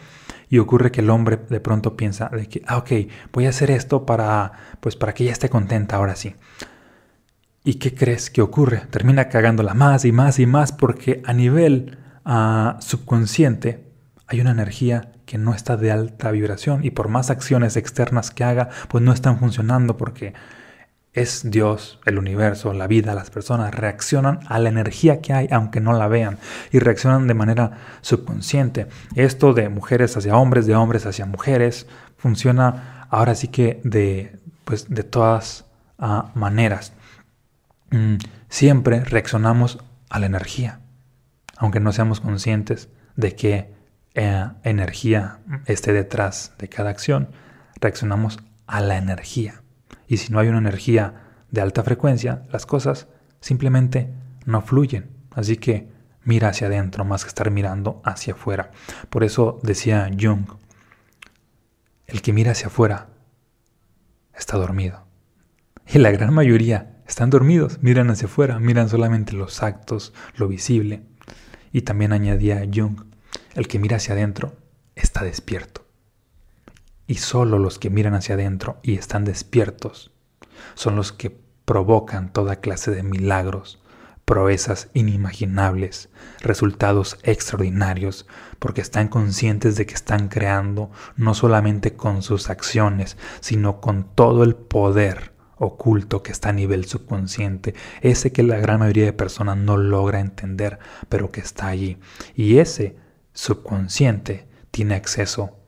y 0.48 0.58
ocurre 0.58 0.90
que 0.90 1.00
el 1.00 1.10
hombre 1.10 1.38
de 1.48 1.60
pronto 1.60 1.96
piensa 1.96 2.28
de 2.28 2.48
que, 2.48 2.62
ah, 2.66 2.78
ok, 2.78 2.90
voy 3.32 3.46
a 3.46 3.50
hacer 3.50 3.70
esto 3.70 4.06
para, 4.06 4.52
pues 4.80 4.96
para 4.96 5.14
que 5.14 5.24
ella 5.24 5.32
esté 5.32 5.48
contenta 5.48 5.96
ahora 5.96 6.16
sí. 6.16 6.34
¿Y 7.64 7.74
qué 7.74 7.94
crees 7.94 8.30
que 8.30 8.40
ocurre? 8.40 8.82
Termina 8.90 9.28
cagándola 9.28 9.74
más 9.74 10.04
y 10.04 10.12
más 10.12 10.38
y 10.38 10.46
más 10.46 10.72
porque 10.72 11.22
a 11.26 11.32
nivel 11.32 11.98
ah, 12.24 12.78
subconsciente 12.80 13.84
hay 14.26 14.40
una 14.40 14.52
energía 14.52 15.12
que 15.26 15.38
no 15.38 15.54
está 15.54 15.76
de 15.76 15.90
alta 15.90 16.30
vibración 16.30 16.84
y 16.84 16.90
por 16.90 17.08
más 17.08 17.30
acciones 17.30 17.76
externas 17.76 18.30
que 18.30 18.44
haga, 18.44 18.70
pues 18.88 19.04
no 19.04 19.12
están 19.12 19.38
funcionando 19.38 19.96
porque 19.98 20.32
es 21.12 21.50
Dios, 21.50 21.98
el 22.04 22.18
universo, 22.18 22.72
la 22.72 22.86
vida, 22.86 23.14
las 23.14 23.30
personas 23.30 23.74
reaccionan 23.74 24.40
a 24.46 24.58
la 24.58 24.68
energía 24.68 25.20
que 25.20 25.32
hay 25.32 25.48
aunque 25.50 25.80
no 25.80 25.92
la 25.92 26.08
vean 26.08 26.38
y 26.70 26.78
reaccionan 26.78 27.26
de 27.26 27.34
manera 27.34 27.78
subconsciente. 28.02 28.86
Esto 29.14 29.52
de 29.54 29.68
mujeres 29.68 30.16
hacia 30.16 30.36
hombres, 30.36 30.66
de 30.66 30.76
hombres 30.76 31.06
hacia 31.06 31.26
mujeres, 31.26 31.86
funciona 32.16 33.06
ahora 33.10 33.34
sí 33.34 33.48
que 33.48 33.80
de, 33.84 34.38
pues, 34.64 34.88
de 34.88 35.02
todas 35.02 35.64
ah, 35.98 36.30
maneras. 36.34 36.92
Mm, 37.90 38.16
siempre 38.48 39.00
reaccionamos 39.00 39.78
a 40.10 40.18
la 40.18 40.26
energía, 40.26 40.80
aunque 41.56 41.80
no 41.80 41.92
seamos 41.92 42.20
conscientes 42.20 42.88
de 43.16 43.34
qué 43.34 43.72
eh, 44.14 44.46
energía 44.62 45.38
esté 45.66 45.92
detrás 45.92 46.52
de 46.58 46.68
cada 46.68 46.90
acción, 46.90 47.28
reaccionamos 47.80 48.38
a 48.66 48.80
la 48.80 48.96
energía. 48.96 49.62
Y 50.08 50.16
si 50.16 50.32
no 50.32 50.40
hay 50.40 50.48
una 50.48 50.58
energía 50.58 51.28
de 51.50 51.60
alta 51.60 51.82
frecuencia, 51.84 52.46
las 52.50 52.66
cosas 52.66 53.08
simplemente 53.40 54.12
no 54.46 54.62
fluyen. 54.62 55.10
Así 55.30 55.56
que 55.56 55.88
mira 56.24 56.48
hacia 56.48 56.66
adentro 56.66 57.04
más 57.04 57.24
que 57.24 57.28
estar 57.28 57.50
mirando 57.50 58.02
hacia 58.04 58.34
afuera. 58.34 58.72
Por 59.10 59.22
eso 59.22 59.60
decía 59.62 60.10
Jung, 60.18 60.46
el 62.06 62.22
que 62.22 62.32
mira 62.32 62.52
hacia 62.52 62.68
afuera 62.68 63.10
está 64.34 64.56
dormido. 64.56 65.06
Y 65.86 65.98
la 65.98 66.10
gran 66.10 66.34
mayoría 66.34 67.02
están 67.06 67.30
dormidos, 67.30 67.82
miran 67.82 68.10
hacia 68.10 68.26
afuera, 68.26 68.58
miran 68.58 68.88
solamente 68.88 69.32
los 69.32 69.62
actos, 69.62 70.12
lo 70.36 70.48
visible. 70.48 71.02
Y 71.72 71.82
también 71.82 72.12
añadía 72.12 72.62
Jung, 72.72 73.04
el 73.54 73.68
que 73.68 73.78
mira 73.78 73.96
hacia 73.96 74.14
adentro 74.14 74.56
está 74.94 75.24
despierto. 75.24 75.87
Y 77.08 77.16
solo 77.16 77.58
los 77.58 77.78
que 77.78 77.90
miran 77.90 78.14
hacia 78.14 78.36
adentro 78.36 78.78
y 78.82 78.94
están 78.94 79.24
despiertos 79.24 80.12
son 80.74 80.94
los 80.94 81.10
que 81.10 81.36
provocan 81.64 82.32
toda 82.32 82.60
clase 82.60 82.90
de 82.90 83.02
milagros, 83.02 83.80
proezas 84.26 84.90
inimaginables, 84.92 86.10
resultados 86.40 87.18
extraordinarios, 87.22 88.26
porque 88.58 88.82
están 88.82 89.08
conscientes 89.08 89.76
de 89.76 89.86
que 89.86 89.94
están 89.94 90.28
creando 90.28 90.90
no 91.16 91.32
solamente 91.32 91.96
con 91.96 92.22
sus 92.22 92.50
acciones, 92.50 93.16
sino 93.40 93.80
con 93.80 94.04
todo 94.14 94.44
el 94.44 94.54
poder 94.54 95.32
oculto 95.56 96.22
que 96.22 96.30
está 96.30 96.50
a 96.50 96.52
nivel 96.52 96.84
subconsciente, 96.84 97.74
ese 98.02 98.32
que 98.32 98.42
la 98.42 98.58
gran 98.58 98.80
mayoría 98.80 99.06
de 99.06 99.12
personas 99.14 99.56
no 99.56 99.78
logra 99.78 100.20
entender, 100.20 100.78
pero 101.08 101.30
que 101.30 101.40
está 101.40 101.68
allí. 101.68 101.96
Y 102.34 102.58
ese 102.58 102.96
subconsciente 103.32 104.46
tiene 104.70 104.94
acceso 104.94 105.58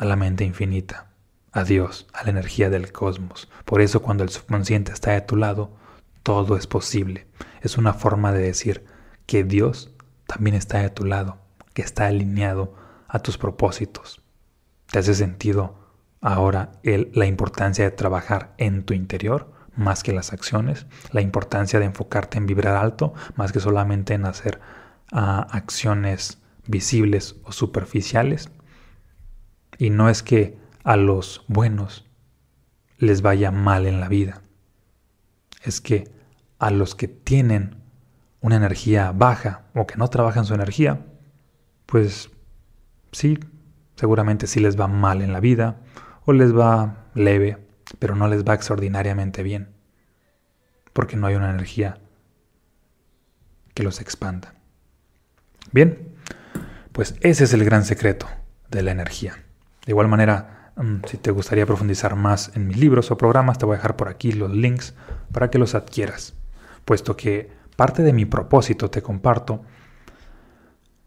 a 0.00 0.06
la 0.06 0.16
mente 0.16 0.44
infinita, 0.44 1.08
a 1.52 1.62
Dios, 1.62 2.08
a 2.14 2.24
la 2.24 2.30
energía 2.30 2.70
del 2.70 2.90
cosmos. 2.90 3.50
Por 3.66 3.82
eso 3.82 4.00
cuando 4.00 4.24
el 4.24 4.30
subconsciente 4.30 4.92
está 4.92 5.10
de 5.10 5.20
tu 5.20 5.36
lado, 5.36 5.76
todo 6.22 6.56
es 6.56 6.66
posible. 6.66 7.26
Es 7.60 7.76
una 7.76 7.92
forma 7.92 8.32
de 8.32 8.40
decir 8.40 8.82
que 9.26 9.44
Dios 9.44 9.94
también 10.26 10.56
está 10.56 10.78
de 10.78 10.88
tu 10.88 11.04
lado, 11.04 11.36
que 11.74 11.82
está 11.82 12.06
alineado 12.06 12.74
a 13.08 13.18
tus 13.18 13.36
propósitos. 13.36 14.22
¿Te 14.90 15.00
hace 15.00 15.14
sentido 15.14 15.78
ahora 16.22 16.72
la 16.82 17.26
importancia 17.26 17.84
de 17.84 17.90
trabajar 17.90 18.54
en 18.56 18.84
tu 18.84 18.94
interior 18.94 19.52
más 19.76 20.02
que 20.02 20.14
las 20.14 20.32
acciones? 20.32 20.86
La 21.12 21.20
importancia 21.20 21.78
de 21.78 21.84
enfocarte 21.84 22.38
en 22.38 22.46
vibrar 22.46 22.76
alto 22.76 23.12
más 23.36 23.52
que 23.52 23.60
solamente 23.60 24.14
en 24.14 24.24
hacer 24.24 24.60
ah, 25.12 25.46
acciones 25.50 26.38
visibles 26.66 27.36
o 27.44 27.52
superficiales. 27.52 28.48
Y 29.80 29.88
no 29.88 30.10
es 30.10 30.22
que 30.22 30.58
a 30.84 30.96
los 30.96 31.42
buenos 31.48 32.06
les 32.98 33.22
vaya 33.22 33.50
mal 33.50 33.86
en 33.86 33.98
la 33.98 34.08
vida. 34.08 34.42
Es 35.62 35.80
que 35.80 36.12
a 36.58 36.70
los 36.70 36.94
que 36.94 37.08
tienen 37.08 37.76
una 38.42 38.56
energía 38.56 39.10
baja 39.12 39.62
o 39.74 39.86
que 39.86 39.96
no 39.96 40.08
trabajan 40.08 40.44
su 40.44 40.52
energía, 40.52 41.06
pues 41.86 42.28
sí, 43.10 43.38
seguramente 43.96 44.46
sí 44.46 44.60
les 44.60 44.78
va 44.78 44.86
mal 44.86 45.22
en 45.22 45.32
la 45.32 45.40
vida 45.40 45.80
o 46.26 46.34
les 46.34 46.54
va 46.54 47.06
leve, 47.14 47.56
pero 47.98 48.14
no 48.14 48.28
les 48.28 48.44
va 48.44 48.52
extraordinariamente 48.52 49.42
bien, 49.42 49.70
porque 50.92 51.16
no 51.16 51.26
hay 51.26 51.36
una 51.36 51.48
energía 51.48 52.02
que 53.72 53.82
los 53.82 54.02
expanda. 54.02 54.52
Bien, 55.72 56.16
pues 56.92 57.14
ese 57.22 57.44
es 57.44 57.54
el 57.54 57.64
gran 57.64 57.86
secreto 57.86 58.28
de 58.68 58.82
la 58.82 58.90
energía. 58.90 59.42
De 59.86 59.92
igual 59.92 60.08
manera, 60.08 60.72
mm, 60.76 61.04
si 61.06 61.16
te 61.16 61.30
gustaría 61.30 61.66
profundizar 61.66 62.16
más 62.16 62.52
en 62.54 62.66
mis 62.66 62.76
libros 62.76 63.10
o 63.10 63.16
programas, 63.18 63.58
te 63.58 63.66
voy 63.66 63.74
a 63.74 63.78
dejar 63.78 63.96
por 63.96 64.08
aquí 64.08 64.32
los 64.32 64.50
links 64.50 64.94
para 65.32 65.50
que 65.50 65.58
los 65.58 65.74
adquieras, 65.74 66.34
puesto 66.84 67.16
que 67.16 67.52
parte 67.76 68.02
de 68.02 68.12
mi 68.12 68.26
propósito, 68.26 68.90
te 68.90 69.02
comparto, 69.02 69.62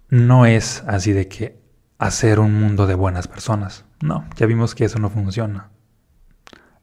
no 0.10 0.46
es 0.46 0.84
así 0.88 1.12
de 1.12 1.28
que 1.28 1.62
hacer 1.98 2.40
un 2.40 2.54
mundo 2.54 2.88
de 2.88 2.96
buenas 2.96 3.28
personas. 3.28 3.86
No, 4.02 4.28
ya 4.36 4.46
vimos 4.46 4.76
que 4.76 4.86
eso 4.86 5.00
no 5.00 5.10
funciona. 5.10 5.70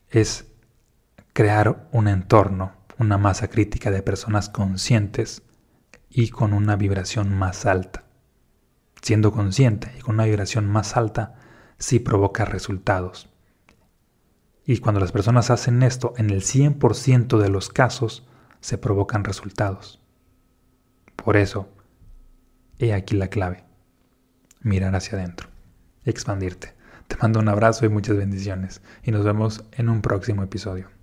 Es 0.08 0.46
crear 1.32 1.88
un 1.92 2.08
entorno, 2.08 2.72
una 2.98 3.18
masa 3.18 3.48
crítica 3.48 3.90
de 3.90 4.02
personas 4.02 4.48
conscientes 4.48 5.42
y 6.08 6.30
con 6.30 6.52
una 6.52 6.76
vibración 6.76 7.34
más 7.34 7.66
alta. 7.66 8.04
Siendo 9.02 9.32
consciente 9.32 9.92
y 9.98 10.00
con 10.00 10.16
una 10.16 10.24
vibración 10.24 10.66
más 10.66 10.96
alta, 10.96 11.34
sí 11.80 11.98
provoca 11.98 12.44
resultados. 12.44 13.28
Y 14.64 14.78
cuando 14.78 15.00
las 15.00 15.10
personas 15.10 15.50
hacen 15.50 15.82
esto, 15.82 16.14
en 16.16 16.30
el 16.30 16.42
100% 16.42 17.38
de 17.38 17.48
los 17.48 17.70
casos 17.70 18.28
se 18.60 18.78
provocan 18.78 19.24
resultados. 19.24 20.00
Por 21.16 21.36
eso, 21.36 21.68
he 22.78 22.92
aquí 22.94 23.16
la 23.16 23.28
clave. 23.28 23.64
Mirar 24.60 24.94
hacia 24.94 25.18
adentro. 25.18 25.48
Expandirte. 26.04 26.74
Te 27.08 27.16
mando 27.16 27.40
un 27.40 27.48
abrazo 27.48 27.84
y 27.86 27.88
muchas 27.88 28.16
bendiciones. 28.16 28.82
Y 29.02 29.10
nos 29.10 29.24
vemos 29.24 29.64
en 29.72 29.88
un 29.88 30.02
próximo 30.02 30.42
episodio. 30.42 30.99